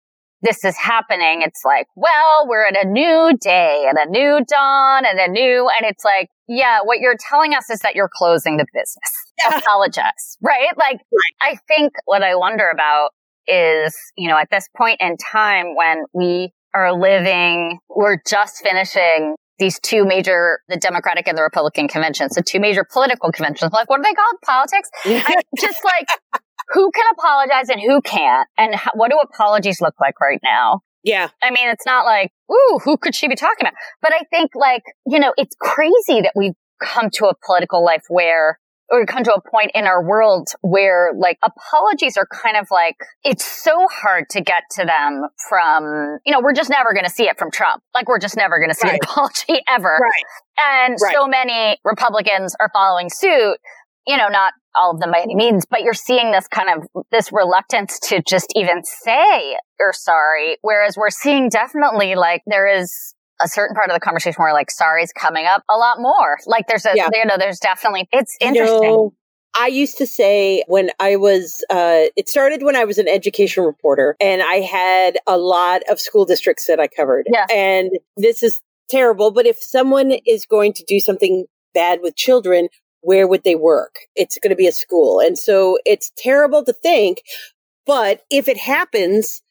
this 0.42 0.64
is 0.64 0.76
happening, 0.76 1.42
it's 1.42 1.62
like, 1.64 1.86
well, 1.94 2.46
we're 2.48 2.66
at 2.66 2.84
a 2.84 2.88
new 2.88 3.36
day 3.40 3.88
and 3.88 3.98
a 3.98 4.10
new 4.10 4.44
dawn 4.44 5.04
and 5.06 5.18
a 5.18 5.28
new, 5.28 5.70
and 5.78 5.88
it's 5.88 6.04
like, 6.04 6.28
yeah, 6.48 6.80
what 6.82 6.98
you're 7.00 7.16
telling 7.18 7.54
us 7.54 7.70
is 7.70 7.80
that 7.80 7.94
you're 7.94 8.10
closing 8.12 8.56
the 8.56 8.66
business. 8.72 9.32
yeah. 9.44 9.58
apologize, 9.58 10.38
right? 10.42 10.76
Like. 10.76 11.00
I 11.40 11.56
think 11.66 11.92
what 12.04 12.22
I 12.22 12.36
wonder 12.36 12.68
about 12.72 13.10
is, 13.46 13.96
you 14.16 14.28
know, 14.28 14.38
at 14.38 14.48
this 14.50 14.68
point 14.76 15.00
in 15.00 15.16
time 15.16 15.74
when 15.74 16.04
we 16.12 16.52
are 16.74 16.92
living, 16.92 17.78
we're 17.88 18.18
just 18.26 18.62
finishing 18.62 19.34
these 19.58 19.78
two 19.80 20.04
major, 20.04 20.60
the 20.68 20.76
Democratic 20.76 21.28
and 21.28 21.36
the 21.36 21.42
Republican 21.42 21.88
conventions, 21.88 22.34
the 22.34 22.42
two 22.42 22.58
major 22.58 22.84
political 22.90 23.30
conventions. 23.30 23.72
Like, 23.72 23.88
what 23.88 24.00
are 24.00 24.02
they 24.02 24.14
called? 24.14 24.34
Politics? 24.44 24.90
just 25.60 25.84
like, 25.84 26.08
who 26.72 26.90
can 26.90 27.04
apologize 27.12 27.68
and 27.68 27.80
who 27.80 28.00
can't? 28.00 28.48
And 28.56 28.74
how, 28.74 28.90
what 28.94 29.10
do 29.10 29.18
apologies 29.18 29.80
look 29.80 29.94
like 30.00 30.20
right 30.20 30.40
now? 30.42 30.80
Yeah. 31.04 31.28
I 31.42 31.50
mean, 31.50 31.68
it's 31.68 31.86
not 31.86 32.04
like, 32.04 32.30
ooh, 32.50 32.78
who 32.84 32.96
could 32.96 33.14
she 33.14 33.28
be 33.28 33.34
talking 33.34 33.66
about? 33.66 33.74
But 34.00 34.12
I 34.12 34.20
think 34.30 34.52
like, 34.54 34.82
you 35.06 35.18
know, 35.18 35.32
it's 35.36 35.56
crazy 35.60 36.20
that 36.22 36.32
we've 36.36 36.54
come 36.80 37.10
to 37.14 37.26
a 37.26 37.34
political 37.44 37.84
life 37.84 38.04
where 38.08 38.58
or 38.92 39.06
come 39.06 39.24
to 39.24 39.32
a 39.32 39.40
point 39.50 39.70
in 39.74 39.86
our 39.86 40.04
world 40.04 40.48
where 40.60 41.12
like 41.16 41.38
apologies 41.42 42.16
are 42.16 42.26
kind 42.26 42.56
of 42.56 42.66
like 42.70 42.96
it's 43.24 43.44
so 43.44 43.88
hard 43.90 44.28
to 44.30 44.40
get 44.40 44.64
to 44.72 44.84
them 44.84 45.26
from 45.48 46.18
you 46.26 46.32
know 46.32 46.40
we're 46.40 46.52
just 46.52 46.68
never 46.68 46.92
going 46.92 47.04
to 47.04 47.10
see 47.10 47.24
it 47.24 47.38
from 47.38 47.50
Trump 47.50 47.82
like 47.94 48.08
we're 48.08 48.18
just 48.18 48.36
never 48.36 48.58
going 48.58 48.68
to 48.68 48.74
see 48.74 48.88
right. 48.88 49.00
an 49.00 49.08
apology 49.08 49.62
ever 49.68 49.98
right. 50.00 50.84
and 50.84 50.96
right. 51.02 51.14
so 51.14 51.26
many 51.26 51.78
Republicans 51.84 52.54
are 52.60 52.70
following 52.72 53.08
suit 53.08 53.56
you 54.06 54.16
know 54.16 54.28
not 54.28 54.52
all 54.74 54.92
of 54.92 55.00
them 55.00 55.10
by 55.12 55.20
any 55.20 55.34
means 55.34 55.64
but 55.68 55.82
you're 55.82 55.94
seeing 55.94 56.32
this 56.32 56.48
kind 56.48 56.68
of 56.70 57.04
this 57.10 57.30
reluctance 57.32 57.98
to 57.98 58.22
just 58.26 58.52
even 58.54 58.82
say 58.84 59.56
you're 59.78 59.92
sorry 59.92 60.56
whereas 60.62 60.96
we're 60.96 61.10
seeing 61.10 61.48
definitely 61.48 62.14
like 62.14 62.42
there 62.46 62.66
is 62.66 63.14
a 63.42 63.48
certain 63.48 63.74
part 63.74 63.88
of 63.88 63.94
the 63.94 64.00
conversation 64.00 64.36
where 64.38 64.52
like 64.52 64.70
sorry 64.70 65.02
is 65.02 65.12
coming 65.12 65.46
up 65.46 65.64
a 65.68 65.76
lot 65.76 65.96
more. 65.98 66.38
Like 66.46 66.66
there's 66.68 66.86
a 66.86 66.92
yeah. 66.94 67.08
you 67.12 67.24
know 67.24 67.36
there's 67.36 67.58
definitely 67.58 68.08
it's 68.12 68.36
interesting. 68.40 68.82
You 68.82 68.88
know, 68.88 69.14
I 69.54 69.66
used 69.66 69.98
to 69.98 70.06
say 70.06 70.64
when 70.66 70.90
I 70.98 71.16
was, 71.16 71.62
uh, 71.68 72.08
it 72.16 72.28
started 72.28 72.62
when 72.62 72.74
I 72.74 72.84
was 72.84 72.98
an 72.98 73.06
education 73.06 73.64
reporter 73.64 74.16
and 74.20 74.42
I 74.42 74.60
had 74.60 75.18
a 75.26 75.36
lot 75.36 75.82
of 75.90 76.00
school 76.00 76.24
districts 76.24 76.66
that 76.68 76.80
I 76.80 76.88
covered. 76.88 77.26
Yeah. 77.30 77.46
And 77.52 77.90
this 78.16 78.42
is 78.42 78.62
terrible, 78.88 79.30
but 79.30 79.46
if 79.46 79.58
someone 79.60 80.12
is 80.26 80.46
going 80.46 80.72
to 80.74 80.84
do 80.84 81.00
something 81.00 81.44
bad 81.74 82.00
with 82.02 82.16
children, 82.16 82.68
where 83.02 83.26
would 83.28 83.44
they 83.44 83.54
work? 83.54 83.96
It's 84.16 84.38
going 84.38 84.50
to 84.50 84.56
be 84.56 84.66
a 84.66 84.72
school. 84.72 85.20
And 85.20 85.38
so 85.38 85.78
it's 85.84 86.12
terrible 86.16 86.64
to 86.64 86.72
think, 86.72 87.22
but 87.86 88.22
if 88.30 88.48
it 88.48 88.58
happens, 88.58 89.42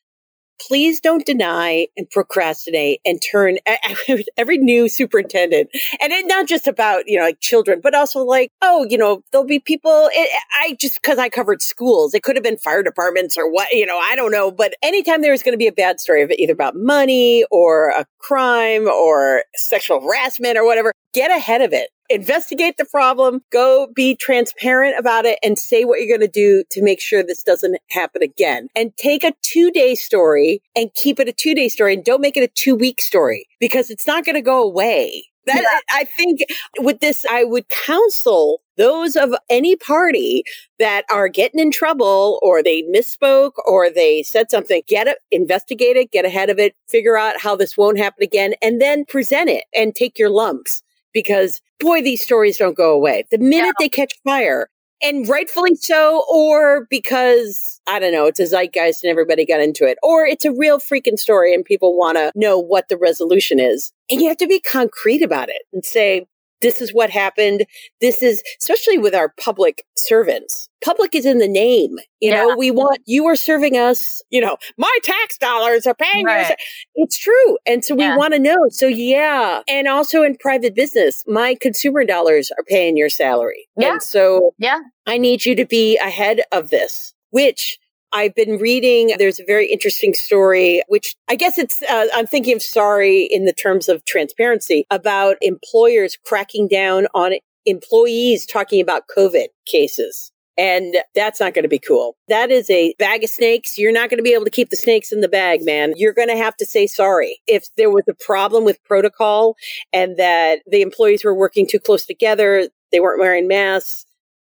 please 0.67 0.99
don't 0.99 1.25
deny 1.25 1.87
and 1.97 2.09
procrastinate 2.09 3.01
and 3.05 3.21
turn 3.31 3.57
every 4.37 4.57
new 4.57 4.87
superintendent 4.87 5.69
and 6.01 6.11
it 6.11 6.25
not 6.27 6.47
just 6.47 6.67
about 6.67 7.07
you 7.07 7.17
know 7.17 7.25
like 7.25 7.39
children 7.39 7.79
but 7.81 7.95
also 7.95 8.23
like 8.23 8.49
oh 8.61 8.85
you 8.89 8.97
know 8.97 9.23
there'll 9.31 9.47
be 9.47 9.59
people 9.59 10.09
it, 10.13 10.29
i 10.59 10.75
just 10.79 11.01
because 11.01 11.17
i 11.17 11.29
covered 11.29 11.61
schools 11.61 12.13
it 12.13 12.23
could 12.23 12.35
have 12.35 12.43
been 12.43 12.57
fire 12.57 12.83
departments 12.83 13.37
or 13.37 13.51
what 13.51 13.71
you 13.71 13.85
know 13.85 13.97
i 13.97 14.15
don't 14.15 14.31
know 14.31 14.51
but 14.51 14.73
anytime 14.83 15.21
there's 15.21 15.43
going 15.43 15.53
to 15.53 15.57
be 15.57 15.67
a 15.67 15.71
bad 15.71 15.99
story 15.99 16.21
of 16.21 16.29
it, 16.29 16.39
either 16.39 16.53
about 16.53 16.75
money 16.75 17.43
or 17.49 17.89
a 17.89 18.05
crime 18.19 18.87
or 18.87 19.43
sexual 19.55 20.01
harassment 20.01 20.57
or 20.57 20.65
whatever 20.65 20.91
get 21.13 21.31
ahead 21.31 21.61
of 21.61 21.73
it 21.73 21.89
investigate 22.13 22.77
the 22.77 22.85
problem, 22.85 23.41
go 23.51 23.87
be 23.93 24.15
transparent 24.15 24.97
about 24.97 25.25
it 25.25 25.39
and 25.43 25.57
say 25.57 25.85
what 25.85 25.99
you're 25.99 26.17
going 26.17 26.27
to 26.27 26.31
do 26.31 26.63
to 26.71 26.83
make 26.83 27.01
sure 27.01 27.23
this 27.23 27.43
doesn't 27.43 27.77
happen 27.89 28.21
again. 28.21 28.67
And 28.75 28.95
take 28.97 29.23
a 29.23 29.33
two 29.41 29.71
day 29.71 29.95
story 29.95 30.61
and 30.75 30.93
keep 30.93 31.19
it 31.19 31.27
a 31.27 31.33
two 31.33 31.55
day 31.55 31.69
story 31.69 31.93
and 31.93 32.03
don't 32.03 32.21
make 32.21 32.37
it 32.37 32.43
a 32.43 32.47
two 32.53 32.75
week 32.75 33.01
story 33.01 33.47
because 33.59 33.89
it's 33.89 34.07
not 34.07 34.25
going 34.25 34.35
to 34.35 34.41
go 34.41 34.63
away. 34.63 35.25
That 35.47 35.63
yeah. 35.63 35.79
I 35.89 36.03
think 36.03 36.41
with 36.79 36.99
this, 36.99 37.25
I 37.29 37.43
would 37.43 37.67
counsel 37.69 38.61
those 38.77 39.15
of 39.15 39.33
any 39.49 39.75
party 39.75 40.43
that 40.77 41.03
are 41.09 41.27
getting 41.27 41.59
in 41.59 41.71
trouble 41.71 42.39
or 42.43 42.61
they 42.61 42.83
misspoke 42.83 43.53
or 43.65 43.89
they 43.89 44.21
said 44.21 44.51
something, 44.51 44.83
get 44.87 45.07
it, 45.07 45.17
investigate 45.31 45.97
it, 45.97 46.11
get 46.11 46.25
ahead 46.25 46.49
of 46.49 46.59
it, 46.59 46.75
figure 46.87 47.17
out 47.17 47.41
how 47.41 47.55
this 47.55 47.75
won't 47.75 47.97
happen 47.97 48.23
again, 48.23 48.53
and 48.61 48.79
then 48.79 49.03
present 49.03 49.49
it 49.49 49.63
and 49.75 49.95
take 49.95 50.19
your 50.19 50.29
lumps 50.29 50.83
because 51.13 51.61
boy, 51.81 52.01
these 52.01 52.23
stories 52.23 52.57
don't 52.57 52.77
go 52.77 52.93
away. 52.93 53.25
The 53.31 53.37
minute 53.37 53.67
yeah. 53.67 53.85
they 53.85 53.89
catch 53.89 54.13
fire, 54.23 54.69
and 55.01 55.27
rightfully 55.27 55.75
so, 55.75 56.23
or 56.31 56.87
because 56.89 57.81
I 57.87 57.99
don't 57.99 58.13
know, 58.13 58.27
it's 58.27 58.39
a 58.39 58.45
zeitgeist 58.45 59.03
and 59.03 59.09
everybody 59.09 59.45
got 59.45 59.59
into 59.59 59.85
it, 59.85 59.97
or 60.03 60.25
it's 60.25 60.45
a 60.45 60.51
real 60.51 60.79
freaking 60.79 61.17
story 61.17 61.53
and 61.53 61.65
people 61.65 61.97
want 61.97 62.17
to 62.17 62.31
know 62.35 62.59
what 62.59 62.89
the 62.89 62.97
resolution 62.97 63.59
is. 63.59 63.91
And 64.09 64.21
you 64.21 64.27
have 64.27 64.37
to 64.37 64.47
be 64.47 64.59
concrete 64.59 65.23
about 65.23 65.49
it 65.49 65.63
and 65.73 65.83
say, 65.83 66.27
this 66.61 66.81
is 66.81 66.93
what 66.93 67.09
happened. 67.09 67.65
This 67.99 68.21
is, 68.21 68.43
especially 68.59 68.97
with 68.97 69.13
our 69.13 69.33
public 69.39 69.83
servants. 69.97 70.69
Public 70.83 71.13
is 71.13 71.25
in 71.25 71.37
the 71.37 71.47
name. 71.47 71.97
You 72.19 72.31
yeah. 72.31 72.43
know, 72.43 72.55
we 72.57 72.71
want, 72.71 73.01
you 73.05 73.25
are 73.27 73.35
serving 73.35 73.77
us, 73.77 74.21
you 74.29 74.41
know, 74.41 74.57
my 74.77 74.97
tax 75.03 75.37
dollars 75.37 75.85
are 75.85 75.93
paying 75.93 76.25
right. 76.25 76.55
It's 76.95 77.17
true. 77.17 77.57
And 77.65 77.85
so 77.85 77.95
we 77.95 78.03
yeah. 78.03 78.17
want 78.17 78.33
to 78.33 78.39
know. 78.39 78.57
So 78.69 78.87
yeah. 78.87 79.61
And 79.67 79.87
also 79.87 80.23
in 80.23 80.37
private 80.37 80.75
business, 80.75 81.23
my 81.27 81.55
consumer 81.59 82.03
dollars 82.03 82.51
are 82.57 82.63
paying 82.67 82.97
your 82.97 83.09
salary. 83.09 83.67
Yeah. 83.77 83.93
And 83.93 84.01
so 84.01 84.53
yeah. 84.57 84.79
I 85.05 85.17
need 85.17 85.45
you 85.45 85.55
to 85.55 85.65
be 85.65 85.97
ahead 85.97 86.41
of 86.51 86.69
this, 86.69 87.13
which 87.29 87.77
I've 88.13 88.35
been 88.35 88.57
reading, 88.57 89.13
there's 89.17 89.39
a 89.39 89.45
very 89.45 89.67
interesting 89.67 90.13
story, 90.13 90.83
which 90.87 91.15
I 91.27 91.35
guess 91.35 91.57
it's, 91.57 91.81
uh, 91.83 92.07
I'm 92.13 92.27
thinking 92.27 92.55
of 92.55 92.61
sorry 92.61 93.23
in 93.23 93.45
the 93.45 93.53
terms 93.53 93.87
of 93.87 94.03
transparency 94.05 94.85
about 94.91 95.37
employers 95.41 96.17
cracking 96.25 96.67
down 96.67 97.07
on 97.13 97.33
employees 97.65 98.45
talking 98.45 98.81
about 98.81 99.03
COVID 99.15 99.47
cases. 99.65 100.31
And 100.57 100.95
that's 101.15 101.39
not 101.39 101.53
going 101.53 101.63
to 101.63 101.69
be 101.69 101.79
cool. 101.79 102.17
That 102.27 102.51
is 102.51 102.69
a 102.69 102.93
bag 102.99 103.23
of 103.23 103.29
snakes. 103.29 103.77
You're 103.77 103.93
not 103.93 104.09
going 104.09 104.17
to 104.17 104.23
be 104.23 104.33
able 104.33 104.43
to 104.43 104.51
keep 104.51 104.69
the 104.69 104.75
snakes 104.75 105.11
in 105.11 105.21
the 105.21 105.29
bag, 105.29 105.63
man. 105.63 105.93
You're 105.95 106.13
going 106.13 106.27
to 106.27 106.35
have 106.35 106.57
to 106.57 106.65
say 106.65 106.87
sorry. 106.87 107.39
If 107.47 107.73
there 107.77 107.89
was 107.89 108.03
a 108.09 108.13
problem 108.13 108.65
with 108.65 108.83
protocol 108.83 109.55
and 109.93 110.17
that 110.17 110.59
the 110.69 110.81
employees 110.81 111.23
were 111.23 111.33
working 111.33 111.67
too 111.67 111.79
close 111.79 112.05
together, 112.05 112.67
they 112.91 112.99
weren't 112.99 113.19
wearing 113.19 113.47
masks, 113.47 114.05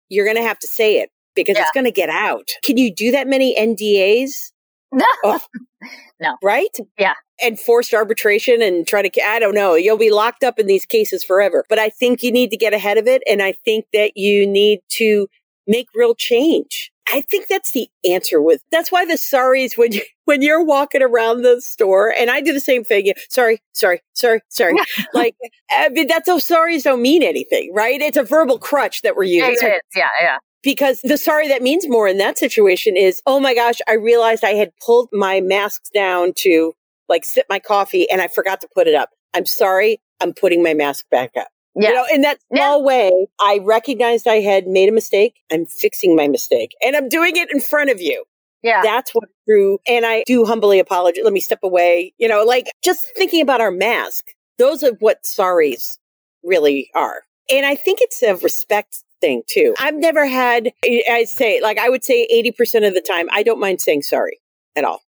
you're 0.10 0.26
going 0.26 0.38
to 0.38 0.44
have 0.44 0.60
to 0.60 0.68
say 0.68 1.00
it 1.00 1.10
because 1.36 1.56
yeah. 1.58 1.64
it's 1.64 1.72
going 1.72 1.86
to 1.86 1.92
get 1.92 2.10
out. 2.10 2.50
Can 2.64 2.78
you 2.78 2.94
do 2.94 3.12
that 3.12 3.28
many 3.28 3.56
NDAs? 3.56 4.52
No. 4.94 5.06
Oh. 5.24 5.40
no. 6.20 6.38
Right? 6.42 6.76
Yeah. 6.98 7.16
And 7.42 7.60
forced 7.60 7.94
arbitration 7.94 8.62
and 8.62 8.88
try 8.88 9.02
to, 9.02 9.26
I 9.26 9.40
don't 9.40 9.56
know, 9.56 9.74
you'll 9.76 9.98
be 9.98 10.12
locked 10.12 10.44
up 10.44 10.60
in 10.60 10.68
these 10.68 10.86
cases 10.86 11.24
forever. 11.24 11.66
But 11.68 11.80
I 11.80 11.90
think 11.90 12.24
you 12.24 12.32
need 12.32 12.52
to 12.52 12.58
get 12.58 12.74
ahead 12.74 12.98
of 12.98 13.08
it. 13.08 13.24
And 13.28 13.42
I 13.42 13.54
think 13.66 13.86
that 13.92 14.16
you 14.16 14.48
need 14.48 14.80
to 14.90 15.28
make 15.68 15.88
real 15.96 16.14
change. 16.14 16.92
I 17.12 17.22
think 17.22 17.48
that's 17.48 17.72
the 17.72 17.90
answer 18.06 18.42
with, 18.42 18.62
that's 18.72 18.92
why 18.92 19.06
the 19.06 19.16
sorries 19.16 19.78
when 19.78 19.92
you, 19.92 20.04
when 20.26 20.42
you're 20.42 20.64
walking 20.64 21.02
around 21.02 21.42
the 21.42 21.60
store 21.60 22.14
and 22.18 22.30
I 22.30 22.40
do 22.40 22.54
the 22.54 22.62
same 22.62 22.84
thing. 22.84 23.12
Sorry, 23.30 23.62
sorry, 23.74 24.02
sorry, 24.14 24.42
sorry. 24.50 24.76
like, 25.14 25.36
eh, 25.44 25.50
I 25.86 25.90
mean, 25.90 26.08
that's 26.08 26.28
those 26.28 26.48
sorries 26.48 26.84
don't 26.84 27.02
mean 27.02 27.24
anything, 27.24 27.74
right? 27.74 28.00
It's 28.00 28.18
a 28.18 28.24
verbal 28.24 28.58
crutch 28.58 29.02
that 29.02 29.16
we're 29.18 29.24
using. 29.24 29.58
Yeah, 29.62 29.80
yeah, 29.96 30.08
yeah 30.22 30.38
because 30.64 31.02
the 31.04 31.18
sorry 31.18 31.50
that 31.50 31.62
means 31.62 31.88
more 31.88 32.08
in 32.08 32.18
that 32.18 32.38
situation 32.38 32.96
is, 32.96 33.22
oh 33.26 33.40
my 33.40 33.54
gosh, 33.54 33.80
I 33.88 33.94
realized 33.94 34.44
I 34.44 34.52
had 34.56 34.72
pulled 34.84 35.10
my 35.12 35.42
masks 35.42 35.90
down 35.90 36.34
to 36.38 36.74
like 37.10 37.26
sip 37.26 37.46
my 37.50 37.60
coffee 37.60 38.10
and 38.10 38.22
I 38.22 38.28
forgot 38.28 38.62
to 38.62 38.70
put 38.74 38.88
it 38.88 38.96
up. 38.96 39.10
I'm 39.34 39.46
sorry. 39.46 40.02
I'm 40.22 40.34
putting 40.34 40.64
my 40.64 40.74
mask 40.74 41.06
back 41.12 41.32
up. 41.38 41.48
Yeah. 41.76 41.90
You 41.90 41.96
know, 41.96 42.06
in 42.14 42.22
that 42.22 42.40
small 42.54 42.80
yeah. 42.80 42.86
way, 42.86 43.28
I 43.42 43.60
recognized 43.64 44.28
I 44.28 44.36
had 44.36 44.68
made 44.68 44.90
a 44.90 44.92
mistake. 44.92 45.36
I'm 45.52 45.66
fixing 45.66 46.16
my 46.16 46.28
mistake 46.28 46.72
and 46.84 46.96
I'm 46.96 47.10
doing 47.10 47.36
it 47.36 47.52
in 47.52 47.60
front 47.60 47.90
of 47.90 48.00
you. 48.00 48.24
Yeah. 48.62 48.82
That's 48.82 49.12
what 49.12 49.28
true. 49.48 49.80
And 49.86 50.06
I 50.06 50.24
do 50.26 50.46
humbly 50.46 50.80
apologize. 50.80 51.24
Let 51.24 51.34
me 51.34 51.42
step 51.42 51.60
away. 51.64 52.14
You 52.18 52.30
know, 52.30 52.44
like 52.44 52.72
just 52.84 53.06
thinking 53.18 53.42
about 53.42 53.60
our 53.60 53.72
mask. 53.72 54.26
Those 54.58 54.84
are 54.84 54.94
what 55.00 55.24
sorries 55.24 55.98
really 56.44 56.90
are. 56.96 57.24
And 57.50 57.66
I 57.66 57.76
think 57.76 58.00
it's 58.02 58.22
a 58.24 58.36
respect 58.36 59.04
thing 59.24 59.44
too. 59.48 59.74
I've 59.80 59.96
never 59.96 60.26
had, 60.26 60.74
I 60.86 61.24
say, 61.24 61.62
like 61.62 61.78
I 61.78 61.90
would 61.90 62.04
say 62.04 62.28
80% 62.34 62.86
of 62.86 62.94
the 62.94 63.02
time, 63.02 63.28
I 63.32 63.44
don't 63.44 63.60
mind 63.60 63.80
saying 63.80 64.02
sorry 64.02 64.42
at 64.76 64.84
all. 64.84 65.02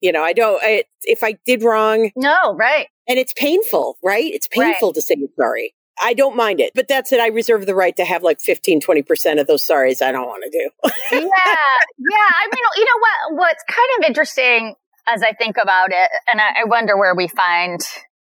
You 0.00 0.12
know, 0.12 0.22
I 0.22 0.32
don't, 0.32 0.60
I, 0.62 0.84
if 1.02 1.22
I 1.22 1.38
did 1.46 1.62
wrong. 1.62 2.10
No, 2.16 2.54
right. 2.54 2.88
And 3.08 3.18
it's 3.18 3.32
painful, 3.32 3.96
right? 4.02 4.24
It's 4.24 4.48
painful 4.48 4.88
right. 4.88 4.94
to 4.94 5.02
say 5.02 5.16
sorry. 5.38 5.74
I 6.00 6.14
don't 6.14 6.36
mind 6.36 6.60
it, 6.60 6.72
but 6.74 6.86
that's 6.88 7.12
it. 7.12 7.20
I 7.20 7.28
reserve 7.28 7.66
the 7.66 7.74
right 7.74 7.96
to 7.96 8.04
have 8.04 8.22
like 8.22 8.40
15, 8.40 8.80
20% 8.80 9.40
of 9.40 9.46
those 9.46 9.66
sorries 9.66 10.02
I 10.02 10.12
don't 10.12 10.26
want 10.26 10.44
to 10.44 10.50
do. 10.50 10.70
yeah. 11.12 11.20
Yeah. 11.20 12.30
I 12.30 12.46
mean, 12.52 12.64
you 12.76 12.84
know 12.84 13.00
what, 13.00 13.38
what's 13.38 13.64
kind 13.68 13.88
of 13.98 14.08
interesting 14.08 14.74
as 15.08 15.22
I 15.22 15.32
think 15.32 15.56
about 15.60 15.88
it, 15.90 16.10
and 16.30 16.40
I, 16.40 16.62
I 16.62 16.64
wonder 16.66 16.96
where 16.96 17.14
we 17.14 17.28
find 17.28 17.80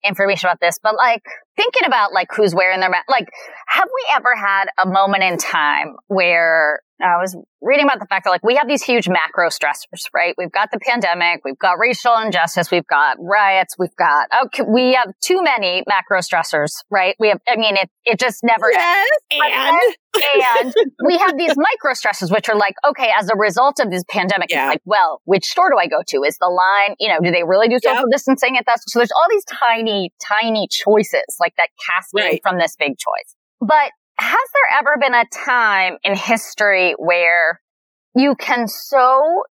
information 0.03 0.47
about 0.47 0.59
this, 0.59 0.79
but 0.81 0.95
like 0.95 1.23
thinking 1.61 1.85
about 1.85 2.13
like 2.13 2.31
who's 2.31 2.55
wearing 2.55 2.79
their 2.79 2.89
mask. 2.89 3.09
Like, 3.09 3.29
have 3.67 3.87
we 3.93 4.15
ever 4.15 4.35
had 4.35 4.65
a 4.83 4.87
moment 4.87 5.23
in 5.23 5.37
time 5.37 5.95
where 6.07 6.81
I 7.01 7.17
was 7.17 7.35
reading 7.61 7.85
about 7.85 7.99
the 7.99 8.05
fact 8.05 8.25
that 8.25 8.31
like 8.31 8.43
we 8.43 8.55
have 8.55 8.67
these 8.67 8.83
huge 8.83 9.07
macro 9.07 9.49
stressors, 9.49 10.05
right? 10.13 10.33
We've 10.37 10.51
got 10.51 10.69
the 10.71 10.79
pandemic, 10.79 11.41
we've 11.43 11.57
got 11.57 11.73
racial 11.79 12.15
injustice, 12.17 12.71
we've 12.71 12.87
got 12.87 13.17
riots, 13.19 13.75
we've 13.77 13.95
got 13.97 14.27
oh, 14.33 14.45
okay, 14.45 14.63
we 14.67 14.93
have 14.93 15.11
too 15.21 15.41
many 15.43 15.83
macro 15.87 16.19
stressors, 16.19 16.71
right? 16.89 17.15
We 17.19 17.29
have, 17.29 17.39
I 17.47 17.55
mean, 17.55 17.75
it 17.77 17.89
it 18.05 18.19
just 18.19 18.43
never. 18.43 18.71
Yes, 18.71 19.09
and 19.33 19.77
and 20.59 20.73
we 21.05 21.17
have 21.17 21.37
these 21.37 21.55
micro 21.55 21.93
stresses, 21.93 22.31
which 22.31 22.49
are 22.49 22.55
like, 22.55 22.75
okay, 22.87 23.09
as 23.17 23.29
a 23.29 23.35
result 23.35 23.79
of 23.79 23.89
this 23.89 24.03
pandemic, 24.09 24.51
Yeah. 24.51 24.65
it's 24.65 24.73
like, 24.73 24.81
well, 24.85 25.21
which 25.25 25.45
store 25.45 25.69
do 25.69 25.77
I 25.77 25.87
go 25.87 26.01
to? 26.05 26.23
Is 26.23 26.37
the 26.37 26.47
line, 26.47 26.95
you 26.99 27.09
know, 27.09 27.19
do 27.23 27.31
they 27.31 27.43
really 27.43 27.69
do 27.69 27.77
social 27.81 28.05
distancing 28.11 28.57
at 28.57 28.65
that? 28.65 28.79
So 28.87 28.99
there's 28.99 29.11
all 29.11 29.27
these 29.29 29.45
tiny, 29.45 30.11
tiny 30.21 30.67
choices 30.69 31.23
like 31.39 31.50
that 31.57 31.69
cascade 31.89 32.23
Right. 32.23 32.41
from 32.43 32.59
this 32.59 32.75
big 32.77 32.97
choice. 32.97 33.35
But 33.59 33.91
has 34.17 34.47
there 34.53 34.79
ever 34.79 34.97
been 34.99 35.13
a 35.13 35.25
time 35.33 35.97
in 36.03 36.15
history 36.15 36.93
where 36.97 37.61
you 38.15 38.35
can 38.35 38.67
so 38.67 39.43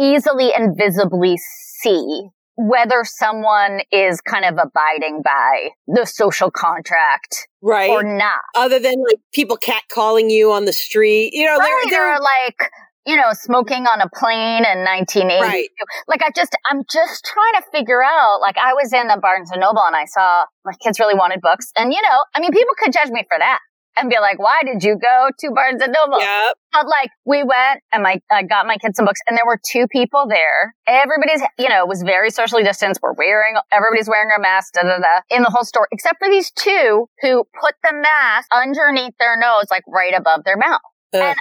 easily 0.00 0.52
and 0.54 0.76
visibly 0.76 1.36
see 1.36 2.28
whether 2.56 3.04
someone 3.04 3.80
is 3.92 4.20
kind 4.20 4.44
of 4.44 4.54
abiding 4.54 5.22
by 5.22 5.68
the 5.86 6.04
social 6.04 6.50
contract 6.50 7.48
right. 7.62 7.90
or 7.90 8.02
not? 8.02 8.40
Other 8.56 8.78
than 8.78 8.96
like 9.08 9.20
people 9.32 9.56
catcalling 9.56 10.30
you 10.30 10.52
on 10.52 10.64
the 10.64 10.72
street, 10.72 11.30
you 11.32 11.46
know, 11.46 11.56
right, 11.56 11.84
they're, 11.84 11.98
they're 11.98 12.14
or 12.16 12.20
like 12.20 12.70
you 13.08 13.16
know 13.16 13.32
smoking 13.32 13.86
on 13.88 14.00
a 14.00 14.08
plane 14.12 14.68
in 14.68 14.84
1980 14.84 15.40
Right. 15.40 15.68
like 16.06 16.22
i 16.22 16.30
just 16.36 16.54
i'm 16.70 16.82
just 16.90 17.24
trying 17.24 17.54
to 17.56 17.64
figure 17.72 18.02
out 18.04 18.40
like 18.40 18.58
i 18.58 18.74
was 18.74 18.92
in 18.92 19.08
the 19.08 19.16
barnes 19.16 19.50
and 19.50 19.60
noble 19.60 19.82
and 19.82 19.96
i 19.96 20.04
saw 20.04 20.44
my 20.64 20.74
kids 20.84 21.00
really 21.00 21.14
wanted 21.14 21.40
books 21.40 21.72
and 21.76 21.92
you 21.92 22.02
know 22.02 22.18
i 22.34 22.40
mean 22.40 22.52
people 22.52 22.74
could 22.78 22.92
judge 22.92 23.08
me 23.08 23.24
for 23.28 23.38
that 23.38 23.60
and 23.96 24.10
be 24.10 24.16
like 24.20 24.38
why 24.38 24.60
did 24.64 24.84
you 24.84 24.96
go 25.00 25.30
to 25.38 25.50
barnes 25.50 25.82
and 25.82 25.92
noble 25.92 26.20
yeah, 26.20 26.52
but 26.72 26.86
like 26.86 27.10
we 27.24 27.42
went 27.42 27.80
and 27.92 28.02
my 28.02 28.20
I 28.30 28.42
got 28.42 28.66
my 28.66 28.76
kids 28.76 28.96
some 28.96 29.06
books 29.06 29.20
and 29.28 29.36
there 29.36 29.46
were 29.46 29.58
two 29.58 29.86
people 29.88 30.26
there. 30.28 30.74
Everybody's 30.86 31.42
you 31.58 31.68
know 31.68 31.84
was 31.86 32.02
very 32.02 32.30
socially 32.30 32.62
distanced. 32.62 33.00
We're 33.02 33.14
wearing 33.14 33.56
everybody's 33.72 34.08
wearing 34.08 34.30
a 34.36 34.40
mask 34.40 34.74
da, 34.74 34.82
da, 34.82 34.98
da, 34.98 35.34
in 35.34 35.42
the 35.42 35.50
whole 35.50 35.64
store 35.64 35.88
except 35.90 36.18
for 36.18 36.28
these 36.28 36.50
two 36.52 37.08
who 37.22 37.44
put 37.60 37.74
the 37.82 37.94
mask 37.94 38.48
underneath 38.52 39.14
their 39.18 39.36
nose 39.38 39.66
like 39.70 39.82
right 39.88 40.14
above 40.16 40.44
their 40.44 40.56
mouth. 40.56 40.80
Ugh. 41.14 41.22
And 41.22 41.36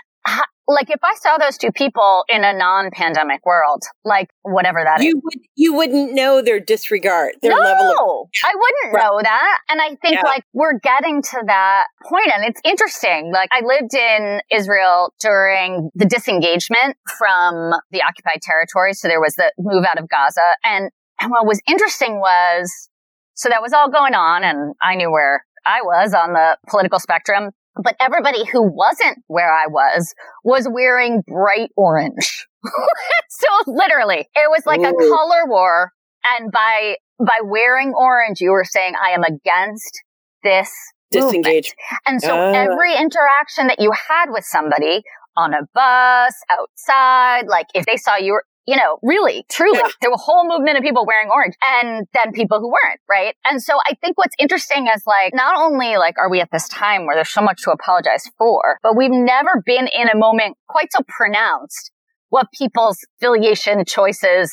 like 0.67 0.89
if 0.89 1.00
I 1.03 1.15
saw 1.15 1.38
those 1.38 1.57
two 1.57 1.71
people 1.71 2.24
in 2.27 2.43
a 2.43 2.51
non-pandemic 2.53 3.45
world, 3.45 3.83
like 4.03 4.29
whatever 4.43 4.83
that 4.83 5.00
is. 5.00 5.05
you 5.05 5.21
would 5.24 5.39
you 5.55 5.74
wouldn't 5.74 6.13
know 6.13 6.41
their 6.41 6.59
disregard, 6.59 7.36
their 7.41 7.51
no, 7.51 7.57
level 7.57 7.91
of 8.24 8.27
I 8.43 8.53
wouldn't 8.53 8.93
Right. 8.95 9.03
know 9.03 9.19
that. 9.24 9.59
And 9.69 9.81
I 9.81 9.95
think 9.95 10.15
Yeah. 10.15 10.24
like 10.24 10.43
we're 10.53 10.77
getting 10.79 11.21
to 11.21 11.43
that 11.47 11.86
point 12.03 12.29
and 12.33 12.43
it's 12.43 12.59
interesting. 12.65 13.31
Like 13.33 13.50
I 13.51 13.62
lived 13.62 13.93
in 13.93 14.41
Israel 14.51 15.13
during 15.21 15.89
the 15.95 16.05
disengagement 16.05 16.97
from 17.17 17.71
the 17.91 18.01
occupied 18.03 18.41
territories. 18.41 19.00
So 19.00 19.07
there 19.07 19.21
was 19.21 19.36
the 19.36 19.51
move 19.57 19.86
out 19.89 19.97
of 19.97 20.09
Gaza. 20.09 20.41
And, 20.63 20.91
and 21.19 21.31
what 21.31 21.45
was 21.47 21.62
interesting 21.67 22.19
was, 22.19 22.89
so 23.36 23.50
that 23.50 23.62
was 23.62 23.71
all 23.71 23.89
going 23.89 24.15
on 24.15 24.43
and 24.43 24.74
I 24.81 24.95
knew 24.95 25.12
where 25.12 25.45
I 25.65 25.81
was 25.81 26.13
on 26.13 26.33
the 26.33 26.57
political 26.69 27.00
spectrum. 27.00 27.51
But 27.84 27.96
everybody 28.00 28.46
who 28.46 28.63
wasn't 28.63 29.19
where 29.27 29.51
I 29.53 29.67
was 29.67 30.13
was 30.43 30.67
wearing 30.69 31.22
bright 31.27 31.72
orange. 31.75 32.46
so 33.29 33.48
literally, 33.67 34.27
it 34.36 34.50
was 34.50 34.65
like 34.65 34.81
a 34.81 34.93
color 34.93 35.46
war. 35.48 35.91
And 36.38 36.51
by 36.51 36.96
by 37.19 37.39
wearing 37.43 37.93
orange, 37.96 38.41
you 38.41 38.51
were 38.51 38.65
saying 38.65 38.93
I 38.96 39.12
am 39.12 39.24
against 39.24 40.03
this 40.43 40.72
movement. 41.13 41.46
disengage. 41.46 41.75
And 42.05 42.22
so 42.22 42.36
Ah. 42.36 42.51
every 42.53 42.96
interaction 42.96 43.67
that 43.67 43.79
you 43.79 43.91
had 43.91 44.25
with 44.29 44.43
somebody 44.46 45.03
on 45.36 45.53
a 45.53 45.62
bus, 45.74 46.34
outside, 46.50 47.48
like 47.48 47.67
if 47.74 47.86
they 47.86 47.98
saw 47.98 48.15
you 48.15 48.34
were, 48.34 48.46
you 48.67 48.75
know, 48.75 49.00
really, 49.01 49.45
truly, 49.50 49.79
Yeah. 49.79 49.88
there 50.01 50.09
were 50.12 50.15
a 50.15 50.19
whole 50.19 50.47
movement 50.47 50.77
of 50.77 50.83
people 50.83 51.05
wearing 51.05 51.29
orange 51.33 51.55
and 51.81 52.05
then 52.13 52.33
people 52.33 52.59
who 52.59 52.67
weren't, 52.67 53.00
right? 53.09 53.33
And 53.45 53.63
so 53.63 53.74
I 53.89 53.93
think 54.01 54.17
what's 54.17 54.36
interesting 54.38 54.88
is 54.93 55.03
like, 55.07 55.33
not 55.33 55.57
only 55.57 55.95
like 55.97 56.15
are 56.19 56.29
we 56.29 56.41
at 56.41 56.50
this 56.51 56.67
time 56.67 57.05
where 57.05 57.15
there's 57.15 57.29
so 57.29 57.41
much 57.41 57.62
to 57.63 57.71
apologize 57.71 58.29
for, 58.38 58.77
but 58.83 58.95
we've 58.97 59.09
never 59.12 59.63
been 59.65 59.88
in 59.88 60.09
a 60.09 60.17
moment 60.17 60.57
quite 60.67 60.91
so 60.91 61.00
pronounced 61.07 61.91
what 62.29 62.47
people's 62.57 62.97
affiliation 63.17 63.86
choices 63.86 64.51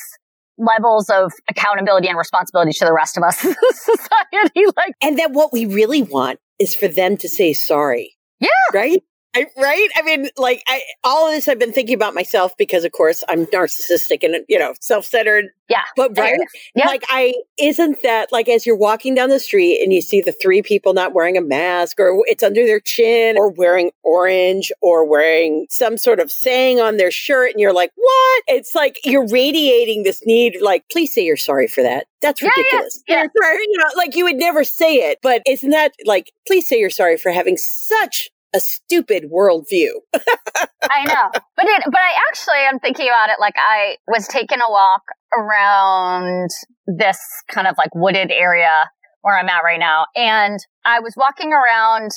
levels 0.56 1.10
of 1.10 1.32
accountability 1.50 2.06
and 2.06 2.16
responsibility 2.16 2.70
to 2.72 2.84
the 2.84 2.92
rest 2.92 3.16
of 3.16 3.24
us 3.24 3.38
society 3.72 4.64
like 4.76 4.94
And 5.02 5.18
that 5.18 5.32
what 5.32 5.52
we 5.52 5.66
really 5.66 6.02
want 6.02 6.38
is 6.60 6.76
for 6.76 6.86
them 6.86 7.16
to 7.16 7.28
say 7.28 7.52
sorry. 7.52 8.14
Yeah. 8.38 8.48
Right? 8.72 9.02
I, 9.34 9.46
right? 9.56 9.88
I 9.96 10.02
mean, 10.02 10.28
like, 10.36 10.62
I, 10.68 10.82
all 11.02 11.26
of 11.26 11.32
this 11.34 11.48
I've 11.48 11.58
been 11.58 11.72
thinking 11.72 11.94
about 11.94 12.14
myself 12.14 12.56
because, 12.56 12.84
of 12.84 12.92
course, 12.92 13.24
I'm 13.28 13.46
narcissistic 13.46 14.22
and, 14.22 14.44
you 14.48 14.58
know, 14.58 14.74
self 14.80 15.06
centered. 15.06 15.46
Yeah. 15.68 15.82
But, 15.96 16.16
right? 16.18 16.38
Yeah. 16.74 16.86
Like, 16.86 17.04
I, 17.08 17.34
isn't 17.58 18.02
that 18.02 18.30
like 18.30 18.48
as 18.50 18.66
you're 18.66 18.76
walking 18.76 19.14
down 19.14 19.30
the 19.30 19.40
street 19.40 19.80
and 19.82 19.92
you 19.94 20.02
see 20.02 20.20
the 20.20 20.30
three 20.32 20.60
people 20.60 20.92
not 20.92 21.14
wearing 21.14 21.38
a 21.38 21.40
mask 21.40 21.98
or 21.98 22.22
it's 22.26 22.42
under 22.42 22.66
their 22.66 22.80
chin 22.80 23.36
or 23.38 23.50
wearing 23.50 23.90
orange 24.02 24.70
or 24.82 25.08
wearing 25.08 25.66
some 25.70 25.96
sort 25.96 26.20
of 26.20 26.30
saying 26.30 26.80
on 26.80 26.98
their 26.98 27.10
shirt 27.10 27.52
and 27.52 27.60
you're 27.60 27.72
like, 27.72 27.92
what? 27.94 28.42
It's 28.46 28.74
like 28.74 28.98
you're 29.04 29.26
radiating 29.28 30.02
this 30.02 30.20
need, 30.26 30.58
like, 30.60 30.84
please 30.92 31.14
say 31.14 31.24
you're 31.24 31.36
sorry 31.38 31.66
for 31.66 31.82
that. 31.82 32.06
That's 32.20 32.42
Yeah, 32.42 32.50
yeah, 32.56 32.62
ridiculous. 32.62 33.02
yeah. 33.08 33.26
You're 33.34 33.52
you 33.60 33.78
know, 33.78 33.84
like 33.96 34.16
you 34.16 34.24
would 34.24 34.36
never 34.36 34.64
say 34.64 34.96
it, 34.96 35.18
but 35.22 35.42
isn't 35.46 35.70
that 35.70 35.92
like, 36.06 36.32
please 36.46 36.66
say 36.66 36.78
you're 36.78 36.88
sorry 36.88 37.18
for 37.18 37.30
having 37.30 37.56
such 37.58 38.30
a 38.54 38.60
stupid 38.60 39.24
worldview. 39.32 39.90
I 40.14 41.04
know. 41.04 41.30
But 41.56 41.66
it, 41.66 41.82
but 41.86 41.96
I 41.98 42.12
actually 42.30 42.58
am 42.68 42.78
thinking 42.78 43.08
about 43.08 43.30
it 43.30 43.36
like 43.40 43.54
I 43.58 43.96
was 44.06 44.28
taking 44.28 44.58
a 44.60 44.70
walk 44.70 45.02
around 45.36 46.50
this 46.86 47.18
kind 47.50 47.66
of 47.66 47.74
like 47.76 47.94
wooded 47.94 48.30
area 48.30 48.72
where 49.22 49.38
I'm 49.38 49.48
at 49.48 49.64
right 49.64 49.80
now. 49.80 50.06
And 50.14 50.58
I 50.84 51.00
was 51.00 51.14
walking 51.16 51.52
around. 51.52 52.10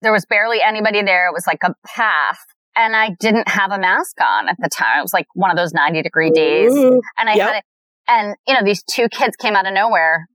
There 0.00 0.12
was 0.12 0.24
barely 0.24 0.60
anybody 0.62 1.02
there. 1.02 1.28
It 1.28 1.32
was 1.32 1.46
like 1.46 1.60
a 1.64 1.74
path. 1.86 2.38
And 2.74 2.96
I 2.96 3.10
didn't 3.20 3.48
have 3.48 3.70
a 3.70 3.78
mask 3.78 4.16
on 4.20 4.48
at 4.48 4.56
the 4.58 4.68
time. 4.68 4.98
It 4.98 5.02
was 5.02 5.12
like 5.12 5.26
one 5.34 5.50
of 5.50 5.56
those 5.56 5.72
90 5.74 6.02
degree 6.02 6.30
days. 6.30 6.72
Ooh. 6.72 7.00
And 7.18 7.28
I 7.28 7.34
Yep. 7.34 7.46
had 7.48 7.56
it. 7.58 7.64
And, 8.08 8.36
you 8.48 8.54
know, 8.54 8.64
these 8.64 8.82
two 8.82 9.08
kids 9.08 9.36
came 9.36 9.54
out 9.54 9.66
of 9.66 9.74
nowhere, 9.74 10.26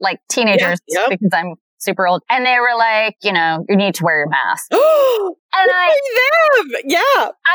like 0.00 0.20
teenagers, 0.30 0.78
yep. 0.88 1.10
because 1.10 1.30
I'm 1.32 1.54
super 1.84 2.06
old. 2.06 2.22
And 2.30 2.44
they 2.46 2.58
were 2.58 2.76
like, 2.76 3.16
you 3.22 3.32
know, 3.32 3.64
you 3.68 3.76
need 3.76 3.94
to 3.96 4.04
wear 4.04 4.18
your 4.18 4.28
mask. 4.28 4.72
And 5.56 5.70
I, 5.72 5.94
them. 6.64 6.80
Yeah. 6.86 6.98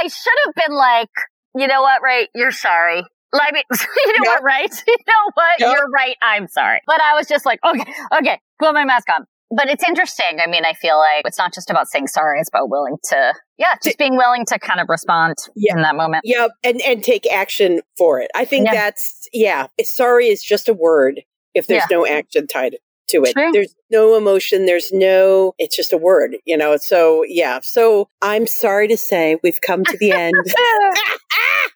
I 0.02 0.04
should 0.08 0.34
have 0.46 0.56
been 0.56 0.74
like, 0.76 1.10
you 1.56 1.68
know 1.68 1.82
what, 1.82 2.02
right? 2.02 2.30
You're 2.34 2.52
sorry. 2.52 3.04
Like, 3.34 3.54
you 3.54 4.14
know 4.14 4.14
Yep. 4.24 4.26
what, 4.26 4.44
right? 4.44 4.70
You 4.88 4.96
know 5.06 5.32
what? 5.34 5.60
Yep. 5.60 5.74
You're 5.76 5.90
right. 5.90 6.16
I'm 6.22 6.48
sorry. 6.48 6.80
But 6.88 7.02
I 7.02 7.14
was 7.16 7.28
just 7.28 7.46
like, 7.46 7.60
okay, 7.64 7.84
okay, 8.20 8.40
put 8.60 8.74
my 8.74 8.86
mask 8.86 9.08
on. 9.10 9.26
But 9.56 9.70
it's 9.70 9.84
interesting. 9.88 10.40
I 10.42 10.48
mean, 10.50 10.64
I 10.64 10.74
feel 10.74 10.98
like 10.98 11.24
it's 11.26 11.38
not 11.38 11.54
just 11.54 11.70
about 11.70 11.88
saying 11.90 12.08
sorry. 12.08 12.40
It's 12.40 12.50
about 12.50 12.70
willing 12.70 12.98
to, 13.10 13.34
yeah, 13.58 13.76
just 13.84 13.98
being 13.98 14.16
willing 14.16 14.46
to 14.46 14.60
kind 14.60 14.80
of 14.80 14.88
respond 14.90 15.36
Yeah. 15.56 15.74
in 15.76 15.82
that 15.82 15.96
moment. 15.96 16.22
Yep. 16.24 16.52
And, 16.64 16.82
and 16.82 17.04
take 17.04 17.30
action 17.30 17.82
for 17.98 18.22
it. 18.22 18.30
I 18.36 18.46
think 18.46 18.68
Yeah. 18.68 18.76
that's, 18.76 19.28
yeah. 19.34 19.68
Sorry 19.84 20.28
is 20.28 20.42
just 20.44 20.70
a 20.70 20.74
word 20.74 21.22
if 21.54 21.68
there's 21.68 21.84
no 21.92 22.06
action 22.08 22.48
tied 22.48 22.78
to 23.10 23.24
it. 23.24 23.34
True. 23.34 23.52
There's 23.54 23.76
no 23.92 24.16
emotion. 24.16 24.66
There's 24.66 24.92
no, 24.92 25.54
it's 25.58 25.76
just 25.76 25.94
a 25.94 25.98
word, 25.98 26.38
you 26.46 26.58
know? 26.58 26.78
So, 26.78 27.24
yeah. 27.28 27.60
So 27.62 28.10
I'm 28.22 28.48
sorry 28.48 28.88
to 28.88 28.98
say 28.98 29.38
we've 29.44 29.62
come 29.62 29.84
to 29.86 29.98
the 29.98 30.12
end. 30.12 30.36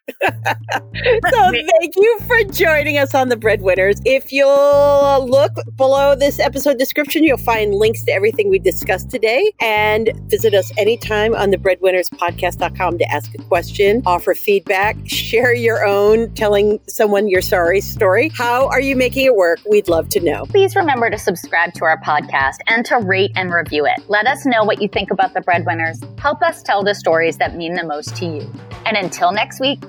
so 0.21 1.51
thank 1.51 1.95
you 1.95 2.19
for 2.27 2.43
joining 2.51 2.97
us 2.97 3.13
on 3.13 3.29
the 3.29 3.35
breadwinners 3.35 4.01
if 4.05 4.31
you'll 4.31 5.27
look 5.27 5.51
below 5.75 6.15
this 6.15 6.39
episode 6.39 6.77
description 6.77 7.23
you'll 7.23 7.37
find 7.37 7.73
links 7.73 8.03
to 8.03 8.11
everything 8.11 8.49
we 8.49 8.59
discussed 8.59 9.09
today 9.09 9.51
and 9.61 10.11
visit 10.27 10.53
us 10.53 10.71
anytime 10.77 11.33
on 11.35 11.51
the 11.51 11.57
breadwinnerspodcast.com 11.57 12.97
to 12.97 13.11
ask 13.11 13.33
a 13.35 13.41
question 13.43 14.01
offer 14.05 14.33
feedback 14.33 14.95
share 15.05 15.53
your 15.53 15.85
own 15.85 16.33
telling 16.35 16.79
someone 16.87 17.27
your 17.27 17.41
sorry 17.41 17.81
story 17.81 18.29
how 18.29 18.67
are 18.67 18.81
you 18.81 18.95
making 18.95 19.25
it 19.25 19.35
work 19.35 19.59
we'd 19.69 19.87
love 19.87 20.09
to 20.09 20.19
know 20.19 20.45
Please 20.53 20.75
remember 20.75 21.09
to 21.09 21.17
subscribe 21.17 21.73
to 21.73 21.85
our 21.85 21.99
podcast 22.01 22.57
and 22.67 22.85
to 22.85 22.97
rate 22.97 23.31
and 23.35 23.51
review 23.51 23.85
it. 23.85 24.07
Let 24.07 24.27
us 24.27 24.45
know 24.45 24.63
what 24.63 24.81
you 24.81 24.87
think 24.87 25.09
about 25.09 25.33
the 25.33 25.41
breadwinners. 25.41 25.99
Help 26.19 26.41
us 26.43 26.61
tell 26.61 26.83
the 26.83 26.93
stories 26.93 27.37
that 27.37 27.55
mean 27.55 27.73
the 27.73 27.83
most 27.83 28.15
to 28.17 28.25
you. 28.25 28.53
And 28.85 28.95
until 28.95 29.31
next 29.31 29.59
week, 29.59 29.79